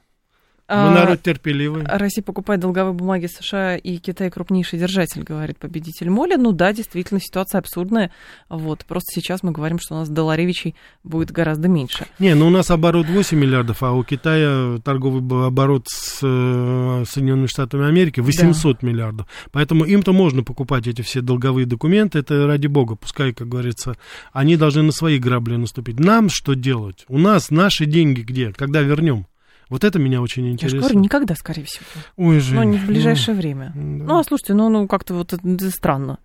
[0.67, 1.83] Мы народ терпеливый.
[1.85, 6.37] Россия покупает долговые бумаги США и Китай крупнейший держатель, говорит победитель Моля.
[6.37, 8.11] Ну да, действительно, ситуация абсурдная.
[8.49, 12.07] Вот, просто сейчас мы говорим, что у нас долларевичей будет гораздо меньше.
[12.17, 17.47] Не, ну у нас оборот 8 миллиардов, а у Китая торговый оборот с э, Соединенными
[17.47, 18.87] Штатами Америки 800 да.
[18.87, 19.27] миллиардов.
[19.51, 22.95] Поэтому им-то можно покупать эти все долговые документы, это ради бога.
[22.95, 23.97] Пускай, как говорится,
[24.33, 25.99] они должны на свои грабли наступить.
[25.99, 27.05] Нам что делать?
[27.07, 28.51] У нас наши деньги где?
[28.51, 29.27] Когда вернем?
[29.69, 30.77] Вот это меня очень интересно.
[30.77, 31.85] Я же говорю, никогда, скорее всего.
[32.17, 33.71] Ой, Жень, Но не в ближайшее ну, время.
[33.75, 34.03] Да.
[34.05, 36.19] Ну, а слушайте, ну, ну как-то вот это странно.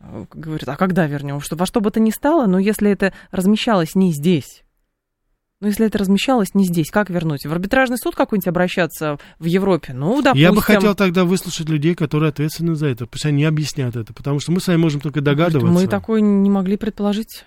[0.00, 1.40] Говорит, а когда вернем?
[1.40, 4.64] Что, во что бы то ни стало, но если это размещалось не здесь,
[5.62, 7.46] ну, если это размещалось не здесь, как вернуть?
[7.46, 9.92] В арбитражный суд какой-нибудь обращаться в Европе?
[9.92, 10.42] Ну, допустим.
[10.42, 13.06] Я бы хотел тогда выслушать людей, которые ответственны за это.
[13.06, 15.72] Пусть они объяснят это, потому что мы с вами можем только догадываться.
[15.72, 17.44] Мы такое не могли предположить.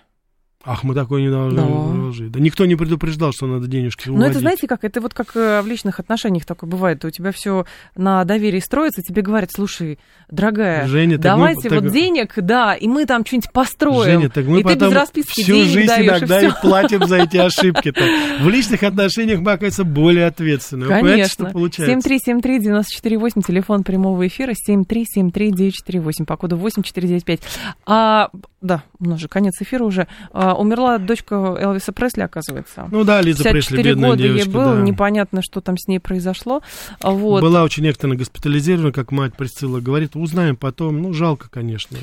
[0.66, 2.28] Ах, мы такое не должны Да.
[2.28, 4.24] Да никто не предупреждал, что надо денежки уводить.
[4.24, 4.82] Ну, это знаете как?
[4.84, 7.04] Это вот как э, в личных отношениях такое бывает.
[7.04, 9.98] У тебя все на доверии строится, тебе говорят, слушай,
[10.28, 11.92] дорогая, Женя, давайте мы, вот так...
[11.92, 14.04] денег, да, и мы там что-нибудь построим.
[14.04, 16.50] Женя, так мы и ты потом без расписки всю денег жизнь даешь, иногда и и
[16.60, 17.88] платим за эти ошибки.
[17.88, 18.42] -то.
[18.42, 20.86] В личных отношениях мы, оказывается, более ответственны.
[20.86, 21.60] Вы понимаете, что Конечно.
[21.60, 22.08] получается?
[22.08, 27.40] 7373948, телефон прямого эфира, 7373948, по коду 8495.
[27.86, 28.30] А,
[28.66, 30.06] да, у нас же конец эфира уже.
[30.32, 32.88] А, умерла дочка Элвиса Пресли, оказывается.
[32.90, 34.82] Ну да, Лиза Пресли, 54 бедная года девочка, ей было, да.
[34.82, 36.62] непонятно, что там с ней произошло.
[37.00, 37.42] А Вот.
[37.42, 40.16] Была очень экстренно госпитализирована, как мать Присцилла говорит.
[40.16, 41.00] Узнаем потом.
[41.00, 41.96] Ну, жалко, конечно.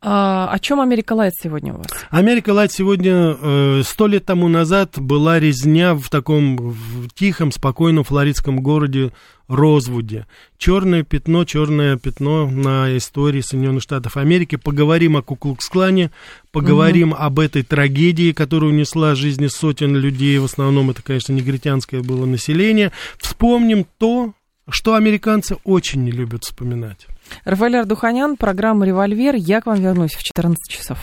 [0.00, 1.88] А, о чем Америка Лайт сегодня у вас?
[2.10, 8.04] Америка Лайт сегодня э, сто лет тому назад была резня в таком в тихом, спокойном
[8.04, 9.10] флоридском городе
[9.48, 10.26] Розвуде.
[10.56, 14.56] Черное пятно, черное пятно на истории Соединенных Штатов Америки.
[14.56, 16.12] Поговорим о Куклукс-клане,
[16.52, 20.38] поговорим об этой трагедии, которая унесла жизни сотен людей.
[20.38, 22.92] В основном это, конечно, негритянское было население.
[23.18, 24.34] Вспомним то,
[24.68, 27.06] что американцы очень не любят вспоминать.
[27.44, 29.34] Рафаэль Ардуханян, программа «Револьвер».
[29.34, 30.98] Я к вам вернусь в 14 часов.